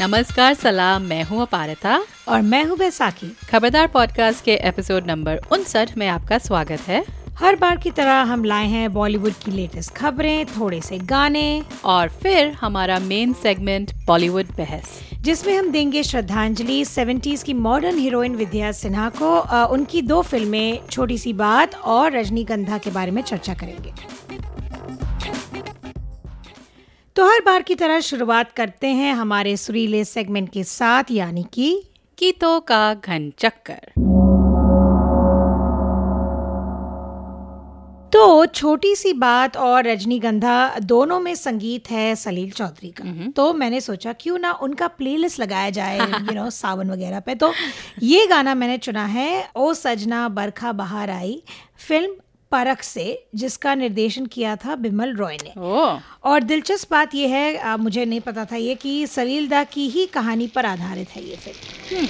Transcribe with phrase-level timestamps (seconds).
[0.00, 5.98] नमस्कार सलाम। मैं हूँ अपारता। और मैं हूँ बैसाखी। खबरदार पॉडकास्ट के एपिसोड नंबर उनसठ
[5.98, 7.04] में आपका स्वागत है।
[7.38, 12.08] हर बार की तरह हम लाए हैं बॉलीवुड की लेटेस्ट खबरें थोड़े से गाने। और
[12.08, 18.72] फिर हमारा मेन सेगमेंट बॉलीवुड बहस। जिसमें हम देंगे श्रद्धांजलि 70s की मॉडर्न हीरोइन विद्या
[18.72, 23.92] सिन्हा को। उनकी दो फ़िल्में छोटी सी बात और रजनीगंधा के बारे में चर्चा करेंगे।
[27.16, 31.82] तो हर बार की तरह शुरुआत करते हैं हमारे सुरीले सेगमेंट के साथ यानी कि
[32.18, 33.92] गीतों का घन चक्कर।
[38.12, 43.80] तो छोटी सी बात और रजनीगंधा दोनों में संगीत है सलील चौधरी का। तो मैंने
[43.80, 45.98] सोचा क्यों ना उनका प्लेलिस्ट लगाया जाए
[46.30, 47.52] यू नो सावन वगैरह पे। तो
[48.02, 51.42] ये गाना मैंने चुना है ओ सजना बरखा बहार आई
[51.88, 52.12] फ़िल्म
[52.52, 55.52] परख से जिसका निर्देशन किया था बिमल रॉय ने।
[56.24, 59.88] और दिलचस्प बात यह है आ, मुझे नहीं पता था ये कि सलील दा की
[59.88, 62.08] ही कहानी पर आधारित है ये फ़िल्म।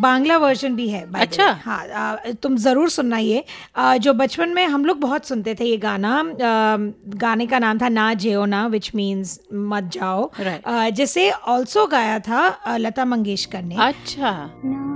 [0.00, 3.44] बांग्ला वर्जन भी है। अच्छा। हाँ तुम ज़रूर सुनना ये
[4.00, 6.22] जो बचपन में हम लोग बहुत सुनते थे ये गाना
[7.24, 9.38] गाने का नाम था ना जेओ ना विच मीन्स
[9.72, 10.90] मत जाओ Right.
[10.96, 14.32] जिसे ऑल्सो गाया था लता मंगेशकर ने अच्छा
[14.64, 14.88] ना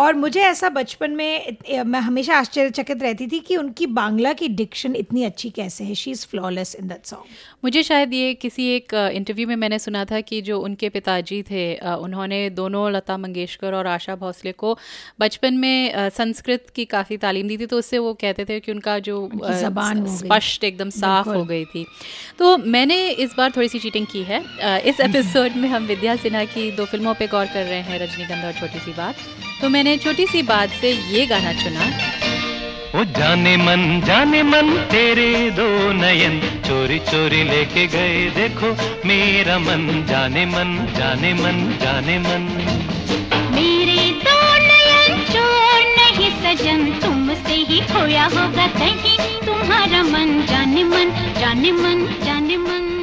[0.00, 1.56] और मुझे ऐसा बचपन में
[1.86, 6.10] मैं हमेशा आश्चर्यचकित रहती थी कि उनकी बांग्ला की डिक्शन इतनी अच्छी कैसे है। She
[6.10, 7.24] is flawless in that song
[7.64, 11.64] मुझे शायद ये किसी एक इंटरव्यू में मैंने सुना था कि जो उनके पिताजी थे
[11.96, 14.78] उन्होंने दोनों लता मंगेशकर और आशा भोसले को
[15.20, 18.98] बचपन में संस्कृत की काफ़ी तालीम दी थी तो उससे वो कहते थे कि उनका
[18.98, 19.18] जो
[19.60, 21.86] ज़बान स्पष्ट एकदम साफ़ हो गई थी।
[22.38, 24.42] तो मैंने इस बार थोड़ी सी चीटिंग की है।
[24.80, 28.46] इस एपिसोड में हम विद्या सिन्हा की दो फ़िल्मों पर गौर कर रहे हैं रजनीगंधा
[28.46, 31.86] और छोटी सी बात। तो मैंने छोटी सी बात से ये गाना चुना।
[33.00, 38.70] ओ जाने मन जाने मन तेरे दो नयन। चोरी चोरी लेके गए देखो
[39.08, 42.46] मेरा मन। जाने मन जाने मन जाने मन।
[43.54, 51.12] मेरे दो नयन चोर नहीं सजन। तुमसे ही खोया होगा कहीं। तुम्हारा मन जाने मन
[51.40, 52.99] जाने मन जाने मन।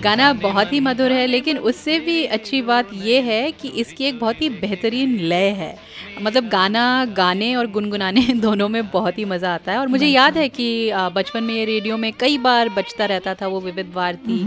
[0.00, 4.18] गाना बहुत ही मधुर है लेकिन उससे भी अच्छी बात यह है कि इसकी एक
[4.20, 5.74] बहुत ही बेहतरीन लय है।
[6.22, 6.84] मतलब गाना
[7.16, 10.68] गाने और गुनगुनाने दोनों में बहुत ही मज़ा आता है। और मुझे याद है कि
[11.14, 14.38] बचपन में ये रेडियो में कई बार बजता रहता था वो विविध भारती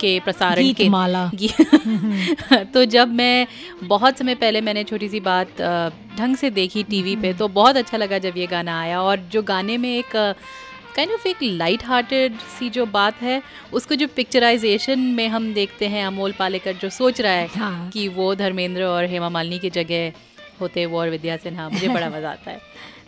[0.00, 1.30] के प्रसारण के माला
[2.74, 3.46] तो जब मैं
[3.84, 5.60] बहुत समय पहले मैंने छोटी सी बात
[6.18, 9.42] ढंग से देखी टीवी पे तो बहुत अच्छा लगा जब ये गाना आया। और जो
[9.44, 10.16] गाने में एक
[10.96, 13.42] काइंड ऑफ़ एक लाइट हार्टेड सी जो बात है
[13.72, 18.08] उसको जो पिक्चराइजेशन में हम देखते हैं अमोल पालेकर जो सोच रहा है हाँ। कि
[18.08, 20.12] वो धर्मेंद्र और हेमा मालिनी की जगह
[20.60, 22.60] होते वो और विद्या सिन्हा मुझे बड़ा मज़ा आता है।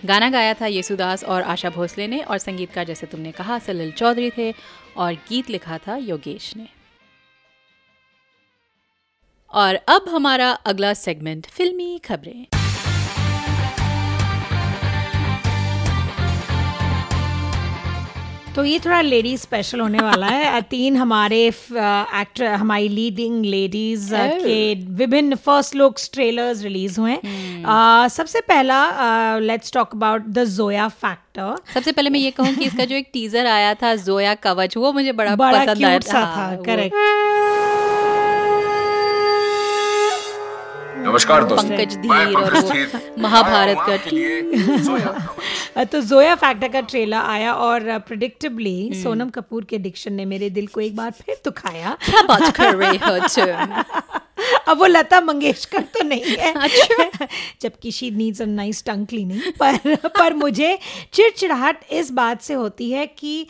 [0.05, 4.31] गाना गाया था येसुदास और आशा भोसले ने और संगीतकार जैसे तुमने कहा सलिल चौधरी
[4.39, 4.55] थे
[4.97, 6.69] और गीत लिखा था योगेश ने।
[9.53, 12.62] और अब हमारा अगला सेगमेंट फिल्मी खबरें।
[18.57, 24.75] तो ये थोड़ा लेडी स्पेशल होने वाला है। तीन हमारे एक्टर हमारी लीडिंग लेडीज़ के
[24.97, 31.57] विभिन्न फ़र्स्ट लुक्स ट्रेलर्स रिलीज़ हुए हैं। सबसे पहला let's talk about the Zoya factor
[31.75, 34.93] सबसे पहले मैं ये कहूँ कि इसका जो एक टीजर आया था जोया कवच वो
[34.93, 36.95] मुझे बड़ा, बड़ा पसंद आया था, हाँ, था करेक्ट
[41.03, 43.97] नमस्कार दोस्तों। पंकज धीर और वो महाभारत का
[44.85, 50.51] सोया। तो जोया फैक्टर का ट्रेलर आया और प्रिडिक्टेबली सोनम कपूर के डिक्शन ने मेरे
[50.51, 53.83] दिल को एक बार फिर दुखाया। क्या बात कर रहे हो तुम
[54.69, 57.27] अब वो लता मंगेशकर तो नहीं है। अच्छा।
[57.63, 60.79] जबकि she needs a nice tongue cleaning पर पर मुझे
[61.13, 63.47] चिड़चिड़ाहट इस बात से होती है कि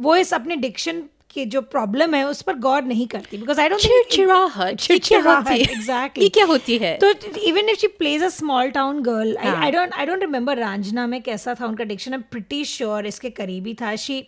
[0.00, 1.02] वो इस अपने डिक्शन
[1.34, 5.20] के जो प्रॉब्लम है उस पर गौर नहीं करती। बिकॉज़ आई डोंट चिड़चिड़ाहट ये क्या
[5.22, 5.60] होती है?
[5.72, 6.96] एग्जैक्टली क्या होती है?
[6.98, 9.36] तो even if she plays a small town girl.
[9.36, 13.06] I don't I don't remember Raanjhanaa में कैसा था उनका diction I am pretty sure
[13.06, 14.24] इसके करीबी था। She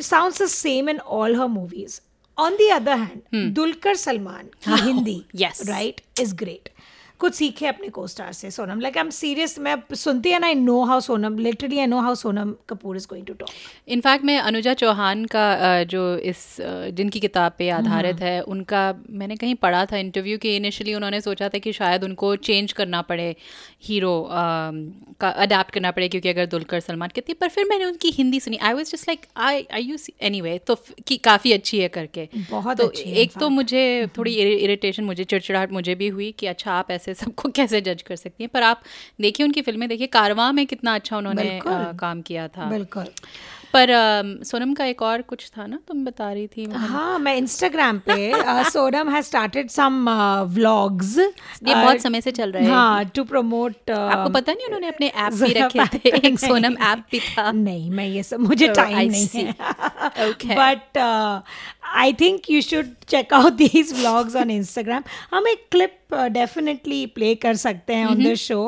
[0.00, 2.00] sounds the same in all her movies
[2.38, 5.22] on the other hand Dulquer Salmaan की Hindi.
[5.68, 6.68] Right is great
[7.22, 8.80] कुछ सीखे अपने को स्टार से Sonam.
[8.80, 12.00] Like I am serious मैं सुनती है ना I know how Sonam literally I know
[12.00, 13.50] how Sonam Kapoor is going to talk
[13.88, 15.44] in fact मैं अनुजा चौहान का
[15.84, 16.56] जो इस
[16.92, 21.48] जिनकी किताब पे आधारित है उनका मैंने कहीं पढ़ा था इंटरव्यू कि इनिशियली उन्होंने सोचा
[21.48, 23.28] था कि शायद उनको चेंज करना पड़े
[23.84, 24.14] हीरो
[25.20, 28.56] का अडेप्ट करना पड़े क्योंकि अगर दुलकर सलमान कहती पर फिर मैंने उनकी हिंदी सुनी।
[28.56, 32.28] I was just like I I you anyway तो फ- कि काफ़ी अच्छी है करके।
[32.50, 32.90] बहुत तो
[33.22, 33.84] एक तो मुझे
[34.18, 38.16] थोड़ी इरिटेशन मुझे चिड़चिड़ाहट मुझे भी हुई कि अच्छा आप ऐसे सबको कैसे जज कर
[38.16, 38.50] सकती हैं?
[38.54, 38.82] पर आप
[39.20, 43.06] देखिए उनकी फ़िल्में देखिए कारवां में कितना अच्छा उन्होंने। अ, काम किया था। बिल्कुल।
[43.74, 43.88] पर
[44.44, 48.16] सोनम का एक और कुछ था ना तुम बता रही थी हाँ मैं इंस्टाग्राम पे
[48.70, 50.08] Sonam has started some
[50.48, 54.88] vlogs ये बहुत समय से चल रहा है। हाँ टू प्रमोट आपको पता नहीं उन्होंने
[54.88, 56.08] अपने ऐप भी रखे थे?
[56.28, 60.98] एक सोनम ऐप भी था। नहीं मैं ये सब मुझे Oh, टाइम नहीं है। But
[61.94, 65.02] I think you should check out these vlogs on Instagram
[65.34, 68.60] हम एक क्लिप डेफिनेटली प्ले कर सकते हैं ऑन द शो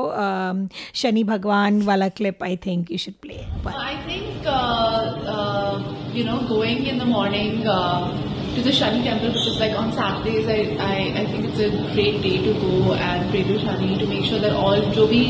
[1.02, 3.42] शनि भगवान वाला clip I think you should play
[3.84, 5.74] I think, uh, uh,
[6.16, 8.10] you know, going in the morning uh,
[8.56, 10.58] to the Shani temple, which is like on Saturdays, I,
[10.88, 14.24] I, I think it's a great day to go and pray to Shani to make
[14.32, 15.22] sure that all, jo bhi,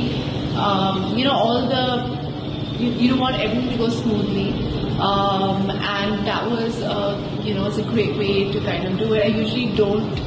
[0.67, 1.84] um, you know, all the,
[2.82, 4.49] you, you don't want everything to go smoothly.
[5.00, 9.12] Um, and that was, uh, you know, it's a great way to kind of do
[9.14, 9.25] it.
[9.25, 10.19] I usually don't,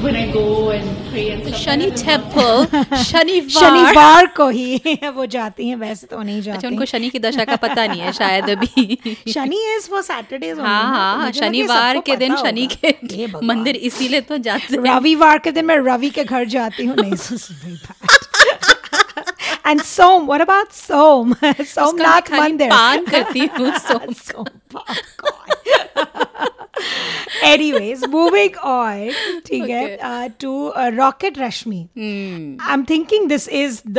[0.00, 1.60] when I go and pray and stuff.
[1.60, 2.66] Shani temple
[3.02, 7.18] शनिवार शनिवार को ही वो जाती हैं वैसे तो नहीं अच्छा जाती उनको शनि की
[7.18, 8.98] दशा का पता नहीं है शायद अभी
[9.32, 14.76] शनि इज़ फॉर सैटरडेज हाँ हाँ शनिवार के दिन शनि के मंदिर इसीलिए तो जाते
[14.76, 17.16] हैं रविवार के दिन मैं रवि के घर जाती हूँ नहीं
[19.64, 24.44] and Som what about Som उसका मैं सोमनाथ खाली मंदिर पान करती हूँ सोम
[27.44, 29.10] एनीवेज मूविंग ऑन
[29.46, 31.78] ठीक है to rocket Rashmi.
[31.96, 33.98] I am thinking this is the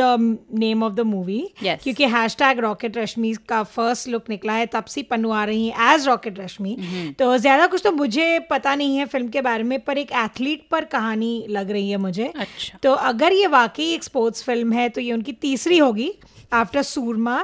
[0.58, 5.02] name of the movie क्योंकि हैश टैग रॉकेट रश्मि का फ़र्स्ट लुक निकला है तपसी
[5.02, 6.76] पन्नू आ रही है एज रॉकेट रश्मि
[7.18, 10.66] तो ज़्यादा कुछ तो मुझे पता नहीं है फ़िल्म के बारे में पर एक एथलीट
[10.70, 14.88] पर कहानी लग रही है मुझे। अच्छा। तो अगर ये वाकई एक स्पोर्ट्स फ़िल्म है
[14.88, 16.12] तो ये उनकी तीसरी होगी
[16.52, 17.42] आफ्टर सूरमा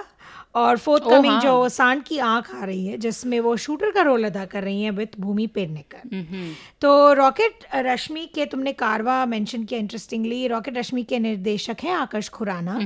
[0.54, 4.02] और फोर्थ कमिंग हाँ। जो सांड की आँख आ रही है जिसमें वो शूटर का
[4.02, 9.64] रोल अदा कर रही हैं विथ भूमि पेडनेकर तो रॉकेट रश्मि के तुमने कारवा मेंशन
[9.64, 12.78] किया इंटरेस्टिंगली रॉकेट रश्मि के निर्देशक हैं आकर्ष खुराना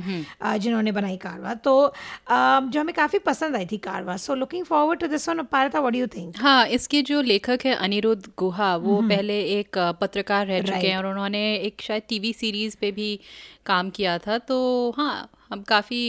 [0.57, 1.75] जिन्होंने बनाई कारवा। तो
[2.29, 4.17] जो हमें काफ़ी पसंद आई थी Karwaan.
[4.17, 7.75] So looking forward to this one Parta what you think हाँ इसके जो लेखक है
[7.77, 12.77] अनिरुद्ध गुहा वो पहले एक पत्रकार रह चुके हैं और उन्होंने एक शायद टीवी सीरीज़
[12.81, 13.19] पे भी
[13.67, 14.59] काम किया था। तो
[14.97, 16.01] हाँ हम काफ़ी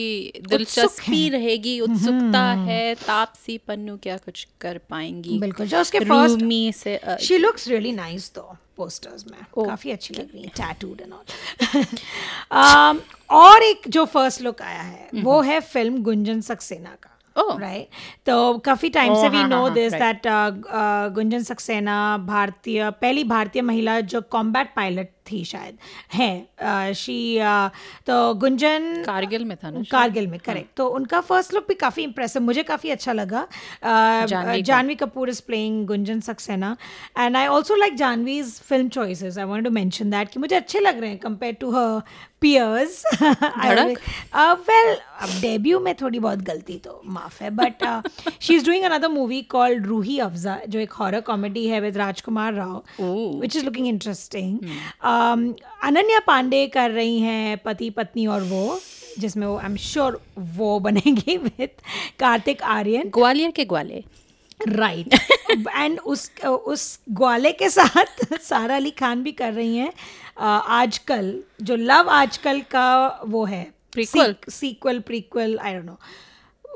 [0.50, 5.38] दिलचस्पी रहेगी उत्सुकता है तापसी पन्नू क्या कुछ कर पाएँगी?
[5.39, 10.30] बिल्कुल जो उसके रूमी से शी लुक्स रियली नाइस दो पोस्टर्स में। काफ़ी अच्छी लग
[10.34, 16.01] रही है टैटूड एंड ऑल और एक जो फ़र्स्ट लुक आया है वो है फ़िल्म
[16.04, 17.60] गुंजन सक्सेना का Oh.
[17.62, 17.88] राइट
[18.25, 20.22] तो काफ़ी टाइम Oh, से we know this that
[21.15, 25.77] Gunjan Saxena भारतीय पहली भारतीय महिला जो कॉम्बैट पायलट थी शायद।
[26.13, 27.17] है शी
[28.07, 32.03] तो गुंजन कारगिल में था ना कारगिल में करेक्ट तो उनका फ़र्स्ट लुक भी काफ़ी
[32.03, 33.48] इंप्रेसिव मुझे काफ़ी अच्छा लगा।
[33.84, 34.96] Janhvi.
[34.96, 36.75] Kapoor is playing Gunjan Saxena.
[37.17, 40.79] And I also like Janhvi's film choices I want to mention that कि मुझे अच्छे
[40.79, 42.01] लग रहे हैं compare to her
[42.41, 47.84] peers well अब डेब्यू में थोड़ी बहुत गलती तो माफ़ है but
[48.41, 52.53] she is doing another movie called Roohi Afza जो एक हॉरर कॉमेडी है with Rajkumar
[52.53, 52.84] Rao
[53.41, 54.60] which is looking interesting
[55.88, 58.79] Ananya Pandey कर रही हैं पति पत्नी और वो
[59.19, 61.81] जिसमें वो आई एम श्योर वो बनेगी विथ
[62.19, 64.03] कार्तिक आर्यन ग्वालियर के ग्वाले।
[64.67, 65.13] राइट
[65.75, 69.91] एंड उस उस ग्वाले के साथ सारा अली खान भी कर रही हैं।
[70.81, 74.33] आजकल जो लव आजकल का वो है। Prequel?
[74.50, 75.97] Sequel prequel I don't know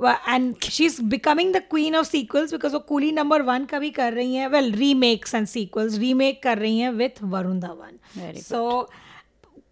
[0.05, 3.89] and she is becoming the queen of sequels because वो कूली नंबर वन का भी
[3.91, 7.97] कर रही हैं। Well remakes and sequels remake कर रही हैं with Varun Dhawan
[8.41, 8.89] so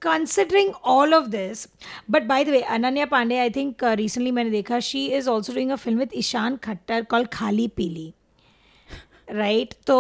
[0.02, 1.62] considering all of this
[2.16, 5.56] but by the way ananya pandey i think uh, recently मैंने देखा she is also
[5.58, 8.14] doing a film with Ishan Khattar called खाली Peeli
[9.32, 9.98] right तो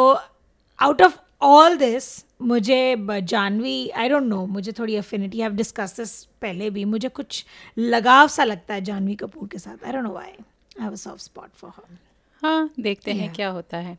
[0.80, 6.24] out of all this मुझे जानवी आई don't no मुझे थोड़ी affinity have discuss this
[6.42, 7.46] पहले भी मुझे कुछ
[7.78, 10.96] लगाव सा लगता है जानवी कपूर के साथ I don't know why I have a
[10.96, 11.98] soft spot for her
[12.44, 13.98] हाँ देखते हैं क्या होता है।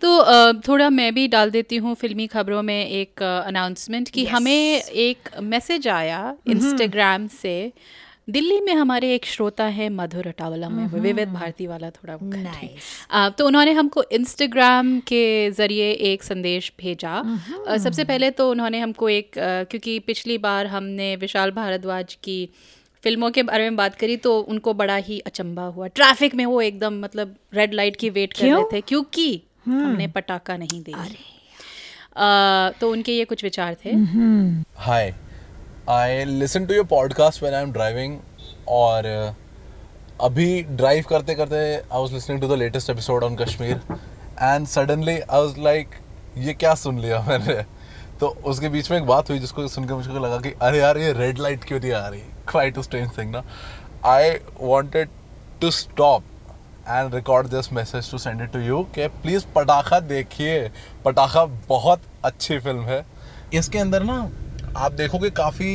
[0.00, 5.28] तो थोड़ा मैं भी डाल देती हूँ फिल्मी खबरों में एक अनाउंसमेंट कि हमें एक
[5.42, 7.72] मैसेज आया इंस्टाग्राम से
[8.28, 12.14] दिल्ली में हमारे एक श्रोता है मधुर अटावला में विविध भारती वाला थोड़ा
[12.68, 12.86] Nice.
[13.10, 18.78] आ, तो उन्होंने हमको इंस्टाग्राम के ज़रिए एक संदेश भेजा। आ, सबसे पहले तो उन्होंने
[18.80, 22.48] हमको एक आ, क्योंकि पिछली बार हमने विशाल भारद्वाज की
[23.04, 26.60] फ़िल्मों के बारे में बात करी तो उनको बड़ा ही अचंबा हुआ। ट्रैफ़िक में वो
[26.60, 32.90] एकदम मतलब रेड लाइट की वेट कर रहे थे क्योंकि हमने पटाखा नहीं दिया तो
[32.92, 33.90] उनके ये कुछ विचार थे।
[35.90, 38.18] Hi, listen to your podcast podcast I am driving
[38.68, 43.80] और uh, अभी ड्राइव करते करते I was listening to the latest episode on Kashmir
[44.42, 45.88] and suddenly I was like
[46.36, 47.64] ये क्या सुन लिया मैंने?
[48.20, 51.12] तो उसके बीच में एक बात हुई जिसको सुनकर मुझको लगा कि अरे यार ये
[51.12, 53.42] रेड लाइट क्यों नहीं आ रही क्वाइट स्ट्रेंज थिंग ना?
[54.04, 55.08] I wanted
[55.60, 56.22] to stop
[56.88, 60.70] and record this message to send it to you कि प्लीज़ पटाखा देखिए।
[61.04, 63.06] पटाखा बहुत अच्छी फ़िल्म है।
[63.54, 64.30] इसके अंदर ना
[64.76, 65.70] आप देखोगे काफ़ी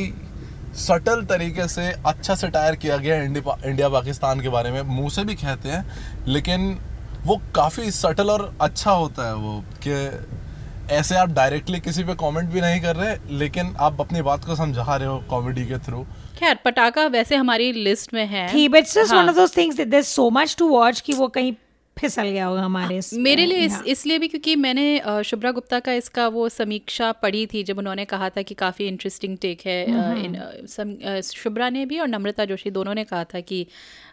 [0.78, 4.82] सटल तरीके से अच्छा से टायर किया गया है इंडिया इंडिया पाकिस्तान के बारे में।
[4.82, 6.78] मुँह से भी कहते हैं लेकिन
[7.24, 12.48] वो काफ़ी सटल और अच्छा होता है वो कि ऐसे आप डायरेक्टली किसी पे कमेंट
[12.50, 16.02] भी नहीं कर रहे लेकिन आप अपनी बात को समझा रहे हो कॉमेडी के थ्रू
[16.38, 19.80] खैर पटाखा वैसे हमारी लिस्ट में है। थी बट जस्ट वन हाँ। Of those things
[19.80, 21.52] there so much to watch कि वो कहीं
[22.00, 25.92] फिसल गया होगा हमारे इस- मेरे लिए इस। इसलिए भी क्योंकि मैंने शुभ्रा गुप्ता का
[25.92, 29.84] इसका वो समीक्षा पढ़ी थी जब उन्होंने कहा था कि काफ़ी इंटरेस्टिंग टेक है
[30.24, 33.66] इन अ, सम, अ, शुभ्रा ने भी और नम्रता जोशी दोनों ने कहा था कि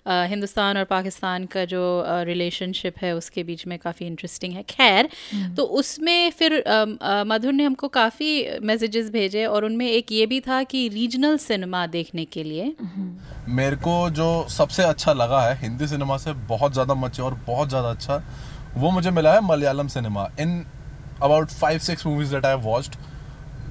[0.09, 1.81] हिंदुस्तान और पाकिस्तान का जो
[2.25, 5.09] रिलेशनशिप है उसके बीच में काफ़ी इंटरेस्टिंग है। खैर
[5.57, 6.63] तो उसमें फिर
[7.27, 11.85] मधुर ने हमको काफ़ी मैसेजेस भेजे और उनमें एक ये भी था कि रीजनल सिनेमा
[11.89, 12.73] देखने के लिए।
[13.51, 17.69] मेरे को जो सबसे अच्छा लगा है हिंदी सिनेमा से बहुत ज़्यादा मचे और बहुत
[17.69, 18.23] ज़्यादा अच्छा
[18.75, 20.63] वो मुझे मिला है Malayalam cinema in
[21.21, 22.95] about five six movies that I watched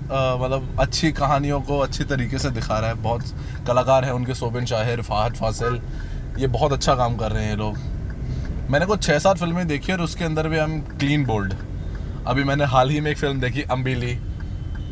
[0.02, 4.66] मतलब अच्छी कहानियों को अच्छी तरीके से दिखा रहा है। बहुत कलाकार हैं उनके सोबिन
[4.66, 5.80] शाहिर फाहद फासिल
[6.38, 7.76] ये बहुत अच्छा काम कर रहे हैं ये लोग।
[8.70, 11.54] मैंने कुछ छः सात फ़िल्में देखी और उसके अंदर भी हम क्लीन बोल्ड
[12.26, 14.10] अभी मैंने हाल ही में एक फ़िल्म देखी अम्बीली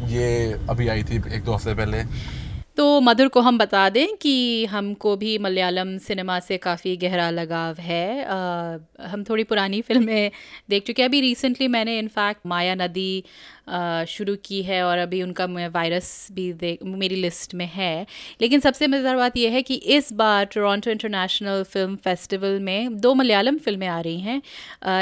[0.09, 0.27] ये
[0.71, 2.03] अभी आई थी एक दो हफ़्ते पहले।
[2.77, 7.77] तो मधुर को हम बता दें कि हमको भी मलयालम सिनेमा से काफ़ी गहरा लगाव
[7.81, 10.31] है। अ, हम थोड़ी पुरानी फ़िल्में
[10.71, 13.23] देख चुके हैं। अभी रिसेंटली मैंने इनफैक्ट माया नदी
[14.09, 18.07] शुरू की है और अभी उनका वायरस भी देख मेरी लिस्ट में है।
[18.41, 23.15] लेकिन सबसे मज़ेदार बात यह है कि इस बार टोरंटो इंटरनेशनल फ़िल्म फेस्टिवल में दो
[23.15, 24.41] मलयालम फ़िल्में आ रही हैं।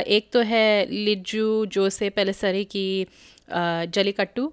[0.00, 3.06] एक तो है लिज्जू जोसे पेलेसरी की
[3.48, 4.44] जलीकट्टू।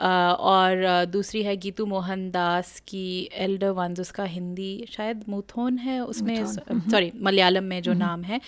[0.00, 6.44] और दूसरी है गीतू मोहन दास की एल्डर वंस उसका हिंदी शायद मुथोन है उसमें
[6.46, 8.40] सॉरी मलयालम में जो नाम है।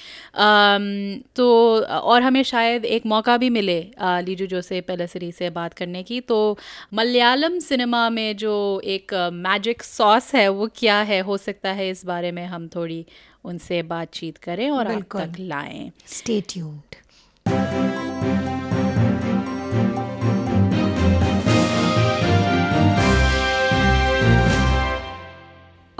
[1.37, 1.49] तो
[1.81, 6.59] और हमें शायद एक मौका भी मिले लीजू जोसे पेलेसरी से बात करने की। तो
[6.95, 11.21] मलयालम सिनेमा में जो एक मैजिक सॉस है वो क्या है?
[11.21, 13.05] हो सकता है इस बारे में हम थोड़ी
[13.45, 16.97] उनसे बातचीत करें और आप। तक लाएँ। Stay tuned.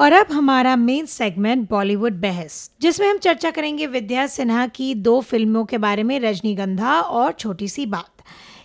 [0.03, 5.21] और अब हमारा मेन सेगमेंट बॉलीवुड बहस, जिसमें हम चर्चा करेंगे विद्या सिन्हा की दो
[5.21, 8.12] फ़िल्मों के बारे में, रजनीगंधा और छोटी सी बात।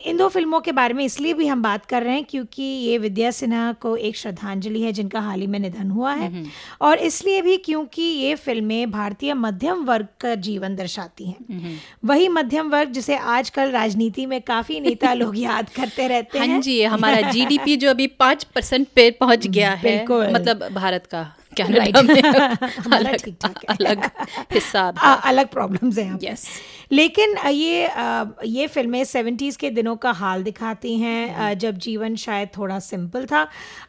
[0.08, 2.98] इन दो फ़िल्मों के बारे में इसलिए भी हम बात कर रहे हैं क्योंकि ये
[2.98, 6.44] विद्या सिन्हा को एक श्रद्धांजलि है जिनका हाल ही में निधन हुआ है।
[6.82, 12.70] और इसलिए भी क्योंकि ये फ़िल्में भारतीय मध्यम वर्ग का जीवन दर्शाती हैं। वही मध्यम
[12.70, 17.32] वर्ग जिसे आजकल राजनीति में काफ़ी नेता लोग याद करते रहते हैं हाँ। जी हमारा
[17.32, 22.22] जीडीपी जो अभी पाँच परसेंट पे पहुँच गया है मतलब भारत का कनाडा में।
[22.94, 24.10] अलग ठीक-ठाक है।
[25.24, 26.40] अलग प्रॉब्लम्स हैं। Yes.
[26.92, 27.88] लेकिन ये
[28.48, 33.42] ये फ़िल्में सेवेंटीज के दिनों का हाल दिखाती हैं जब जीवन शायद थोड़ा सिंपल था।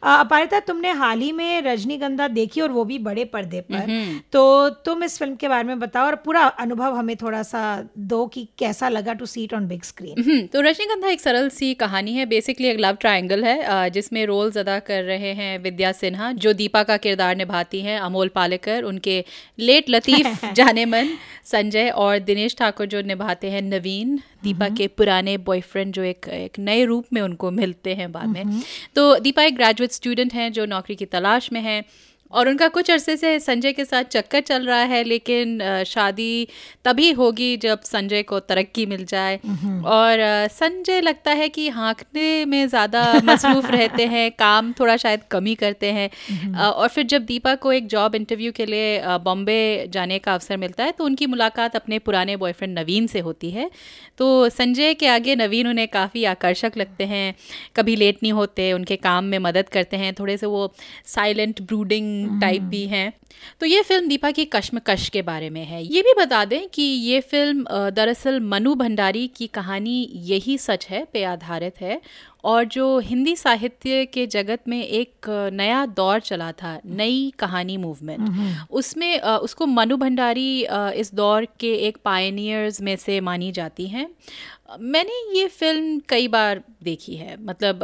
[0.03, 5.03] अपारिता तुमने हाल ही में रजनीगंधा देखी और वो भी बड़े पर्दे पर। तो तुम
[5.03, 7.61] इस फ़िल्म के बारे में बताओ और पूरा अनुभव हमें थोड़ा सा
[7.97, 10.21] दो कि कैसा लगा to see it on big screen.
[10.21, 14.57] Hmm, तो रजनीगंधा एक सरल सी कहानी है। बेसिकली एक लव ट्रायंगल है जिसमें रोल्स
[14.57, 19.23] अदा कर रहे हैं विद्या सिन्हा जो दीपा का किरदार निभाती हैं अमोल पालेकर उनके
[19.59, 21.09] लेट लतीफ जाने मन
[21.45, 26.59] संजय और दिनेश ठाकुर जो निभाते हैं नवीन दीपा के पुराने बॉयफ्रेंड जो एक एक
[26.59, 28.61] नए रूप में उनको मिलते हैं बाद में।
[28.95, 31.83] तो दीपा एक ग्रेजुएट स्टूडेंट हैं जो नौकरी की तलाश में है।
[32.31, 36.47] और उनका कुछ अरसे से संजय के साथ चक्कर चल रहा है लेकिन शादी
[36.85, 39.35] तभी होगी जब संजय को तरक्की मिल जाए।
[39.87, 40.17] और
[40.51, 45.91] संजय लगता है कि हाँकने में ज़्यादा मसरूफ़ रहते हैं काम थोड़ा शायद कमी करते
[45.91, 46.09] हैं।
[46.57, 50.83] और फिर जब दीपा को एक जॉब इंटरव्यू के लिए बॉम्बे जाने का अवसर मिलता
[50.83, 53.69] है तो उनकी मुलाकात अपने पुराने बॉयफ्रेंड नवीन से होती है।
[54.17, 57.33] तो संजय के आगे नवीन उन्हें काफ़ी आकर्षक लगते हैं
[57.75, 60.71] कभी लेट नहीं होते उनके काम में मदद करते हैं थोड़े से वो
[61.07, 63.11] साइलेंट ब्रूडिंग टाइप भी हैं।
[63.61, 66.81] तो ये फ़िल्म दीपा की कश्मकश के बारे में है। ये भी बता दें कि
[66.81, 71.99] ये फ़िल्म दरअसल मनु भंडारी की कहानी यही सच है पे आधारित है।
[72.43, 78.67] और जो हिंदी साहित्य के जगत में एक नया दौर चला था नई कहानी मूवमेंट
[78.71, 80.61] उसमें उसको मनु भंडारी
[80.95, 84.07] इस दौर के एक पायनियर्स में से मानी जाती हैं।
[84.81, 87.79] मैंने ये फ़िल्म कई बार देखी है मतलब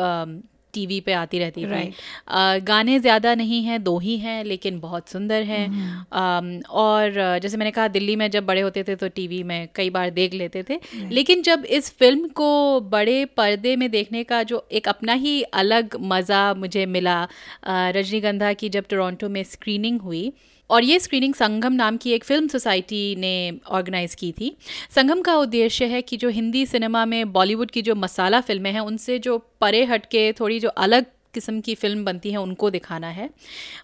[0.75, 1.93] टीवी पे आती रहती थी Right.
[2.27, 6.69] आ, गाने ज़्यादा नहीं हैं दो ही हैं लेकिन बहुत सुंदर हैं mm-hmm.
[6.75, 10.09] और जैसे मैंने कहा दिल्ली में जब बड़े होते थे तो टीवी में कई बार
[10.09, 11.11] देख लेते थे right.
[11.11, 12.49] लेकिन जब इस फ़िल्म को
[12.91, 17.21] बड़े पर्दे में देखने का जो एक अपना ही अलग मज़ा मुझे मिला
[17.67, 20.31] रजनीगंधा की जब टोरंटो में स्क्रीनिंग हुई
[20.69, 24.55] और ये स्क्रीनिंग संगम नाम की एक फ़िल्म सोसाइटी ने ऑर्गेनाइज की थी।
[24.95, 28.81] संगम का उद्देश्य है कि जो हिंदी सिनेमा में बॉलीवुड की जो मसाला फ़िल्में हैं
[28.81, 33.29] उनसे जो परे हटके थोड़ी जो अलग किस्म की फ़िल्म बनती है उनको दिखाना है।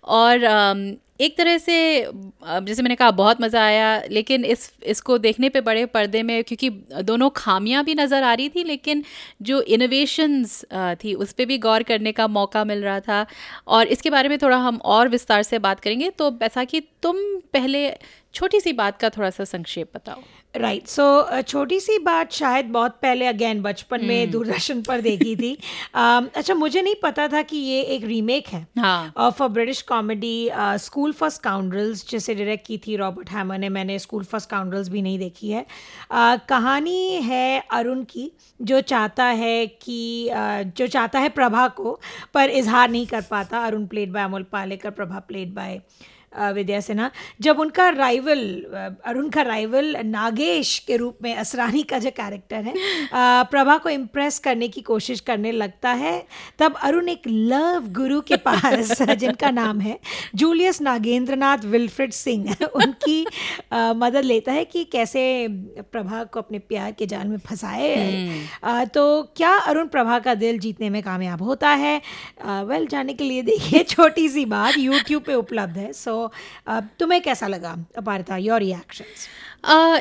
[0.04, 1.76] और अम, एक तरह से
[2.62, 6.70] जैसे मैंने कहा, बहुत मज़ा आया, लेकिन इस, इसको देखने पे बड़े पर्दे में, क्योंकि
[7.04, 9.04] दोनों खामियाँ भी नज़र आ रही थी, लेकिन
[9.42, 10.64] जो इनोवेशंस
[11.04, 13.26] थी, उस पर भी गौर करने का मौका मिल रहा था।
[13.68, 17.18] और इसके बारे में थोड़ा हम और विस्तार से बात करेंगे। तो कि तुम
[17.54, 17.88] पहले
[18.34, 20.22] छोटी सी बात का थोड़ा सा संक्षेप बताओ।
[20.56, 20.96] Right right.
[20.96, 24.08] सो so, छोटी सी बात शायद बहुत पहले अगेन बचपन hmm.
[24.08, 25.56] में दूरदर्शन पर देखी थी।
[25.96, 29.82] um, अच्छा मुझे नहीं पता था कि ये एक रीमेक है हाँ। Of a British
[29.82, 34.90] comedy School for Scoundrels जिसे डायरेक्ट की थी रॉबर्ट हैमर ने। मैंने स्कूल फॉर स्काउंड्रल्स
[34.90, 35.66] भी नहीं देखी है।
[36.12, 42.00] Uh, कहानी है अरुण की जो चाहता है कि uh, जो चाहता है प्रभा को
[42.34, 45.82] पर इजहार नहीं कर पाता। Arun played by Amol Palekar Prabha played by
[46.40, 47.12] Vidya Sinha
[47.42, 48.40] जब उनका राइवल
[49.06, 52.74] अरुण का राइवल नागेश के रूप में असरानी का जो कैरेक्टर है
[53.44, 56.28] प्रभा को इम्प्रेस करने की कोशिश करने लगता है
[56.60, 60.00] तब अरुण एक लव गुरु के पास जिनका नाम है
[60.36, 63.28] जूलियस नागेंद्रनाथ विल्फ्रेड सिंह उनकी
[63.74, 65.48] मदद लेता है कि कैसे
[65.92, 67.92] प्रभा को अपने प्यार के जाल में फंसाए।
[68.64, 72.02] अ, तो क्या अरुण प्रभा का दिल जीतने में कामयाब होता है?
[72.46, 76.21] वेल जाने के लिए देखिए छोटी सी बात यूट्यूब पे उपलब्ध है सो
[77.00, 79.28] तुम्हें कैसा लगा अपारता योर रिएक्शंस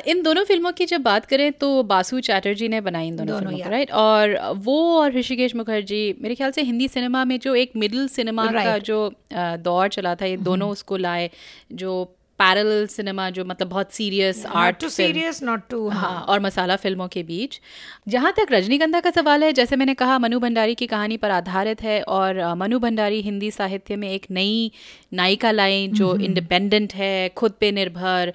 [0.06, 3.50] इन दोनों फ़िल्मों की जब बात करें तो बासु चैटर्जी ने बनाई इन दोनों, दोनों,
[3.50, 7.54] फ़िल्मों को राइट और वो और ऋषिकेश मुखर्जी मेरे ख्याल से हिंदी सिनेमा में जो
[7.54, 11.30] एक मिडिल सिनेमा का जो दौर चला था ये दोनों उसको लाए
[11.72, 11.92] जो
[12.40, 17.08] पैरेलल सिनेमा जो मतलब बहुत serious art too serious not too हाँ। और मसाला फ़िल्मों
[17.08, 17.60] के बीच।
[18.08, 21.82] जहाँ तक रजनीगंधा का सवाल है जैसे मैंने कहा मनु भंडारी की कहानी पर आधारित
[21.82, 24.70] है और मनु भंडारी हिंदी साहित्य में एक नई
[25.12, 28.32] नायिका लाई जो इंडिपेंडेंट है खुद पे निर्भर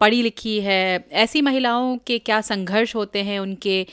[0.00, 3.86] पढ़ी लिखी है। ऐसी महिलाओं के क्या संघर्ष होते हैं उनके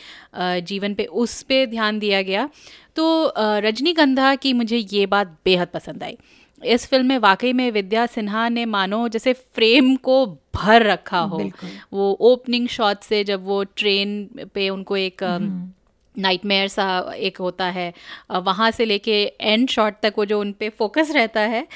[0.63, 2.49] जीवन पे उस पर ध्यान दिया गया।
[2.95, 6.17] तो रजनीगंधा की मुझे ये बात बेहद पसंद आई।
[6.65, 11.49] इस फ़िल्म में वाकई में विद्या सिन्हा ने मानो जैसे फ्रेम को भर रखा हो।
[11.93, 15.23] वो ओपनिंग शॉट से जब वो ट्रेन पे उनको एक
[16.17, 16.85] नाइटमेयर सा
[17.17, 17.91] एक होता है।
[18.31, 21.67] वहाँ से लेके एंड शॉट तक वो जो उन पर फोकस रहता है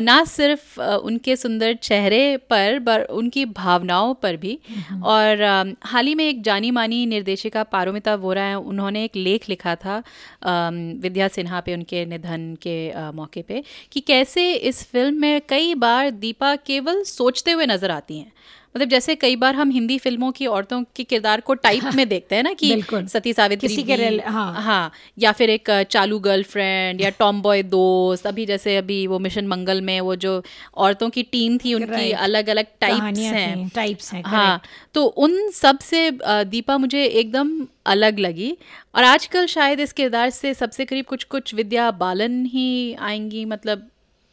[0.00, 4.58] ना सिर्फ़ उनके सुंदर चेहरे पर पर उनकी भावनाओं पर भी।
[5.04, 5.42] और
[5.84, 10.02] हाल ही में एक जानी मानी निर्देशिका पारोमिता वोरा है उन्होंने एक लेख लिखा था
[10.44, 12.76] विद्या सिन्हा पे उनके निधन के
[13.12, 18.18] मौके पे कि कैसे इस फ़िल्म में कई बार दीपा केवल सोचते हुए नज़र आती
[18.18, 18.32] हैं।
[18.76, 22.36] मतलब जैसे कई बार हम हिंदी फ़िल्मों की औरतों के किरदार को टाइप में देखते
[22.36, 27.10] हैं ना कि सती सावित्री किसी के हाँ। हाँ या फिर एक चालू गर्लफ्रेंड या
[27.10, 30.42] टॉम बॉय दोस्त अभी जैसे अभी वो मिशन मंगल में वो जो
[30.76, 34.62] औरतों की टीम थी उनकी अलग अलग टाइप्स हैं। types हैं, हाँ
[34.94, 38.56] तो उन सबसे दीपा मुझे एकदम अलग लगी।
[38.94, 43.88] और आजकल शायद इस किरदार से सबसे करीब कुछ कुछ विद्या बालन ही आएँगी मतलब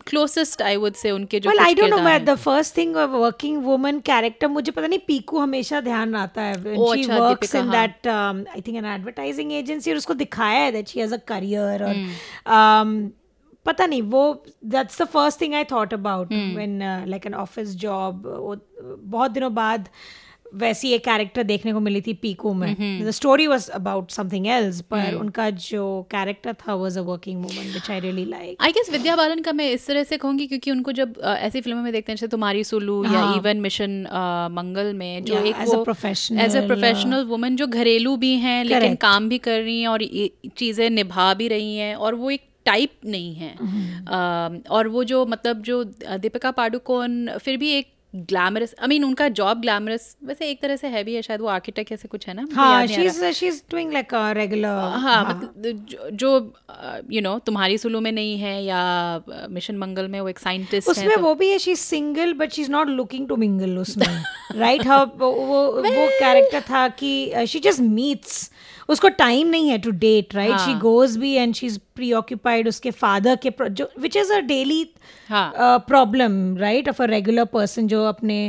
[0.09, 2.95] क्लोजेस्ट आई वुड से उनके जो वेल कुछ आई डोंट नो हैं। The first thing
[3.13, 7.55] working woman character मुझे पता नहीं पीकू हमेशा ध्यान आता है ओ, शी अच्छा, वर्क्स
[7.55, 11.13] इन हाँ। That I think an advertising agency और उसको दिखाया है that she has
[11.13, 13.11] a career और हम्म। um,
[13.65, 14.21] पता नहीं वो
[14.65, 16.31] that's the first thing I thought about.
[16.31, 18.23] When like an office job
[18.81, 19.89] बहुत दिनों बाद
[20.53, 24.81] वैसी एक कैरेक्टर देखने को मिली थी पीकू में। The story was about something else
[24.81, 28.89] पर उनका जो कैरेक्टर था was a working woman which I really like I guess
[28.91, 31.91] Vidya Balan का मैं इस तरह से कहूँगी क्योंकि उनको जब अ, ऐसी फ़िल्मों में
[31.93, 35.55] देखते हैं जैसे तुम्हारी सुलू या हाँ। इवन मिशन अ, मंगल में जो Yeah, एक
[35.55, 39.61] a वो professional, as a professional woman जो घरेलू भी हैं लेकिन काम भी कर
[39.61, 40.03] रही हैं और
[40.57, 43.53] चीज़ें निभा भी रही हैं और वो एक टाइप नहीं है।
[44.07, 49.27] अ, और वो जो मतलब जो दीपिका पाडुकोन फिर भी एक ग्लैमरस आई मीन उनका
[49.29, 52.33] जॉब ग्लैमरस वैसे एक तरह से है भी है शायद वो आर्किटेक्ट ऐसे कुछ है
[52.33, 57.37] ना हाँ। She is she is doing like a regular हाँ मतलब जो- यू नो
[57.39, 58.79] तुम्हारी सुलू में नहीं है या
[59.49, 62.61] मिशन मंगल में वो एक साइंटिस्ट उसमें वो भी है she is single but she
[62.61, 64.07] is not looking to mingle उसमें
[64.55, 68.51] राइट हाँ वो वो वो कैरेक्टर था कि शी जस्ट मीट्स
[68.89, 72.11] उसको टाइम नहीं है टू डेट राइट शी हाँ। गोज भी and she is pre
[72.13, 74.85] occupied उसके फादर के जो विच इज़ अ डेली
[75.29, 75.53] हाँ।
[75.87, 78.41] Problem right of a regular person जो अपने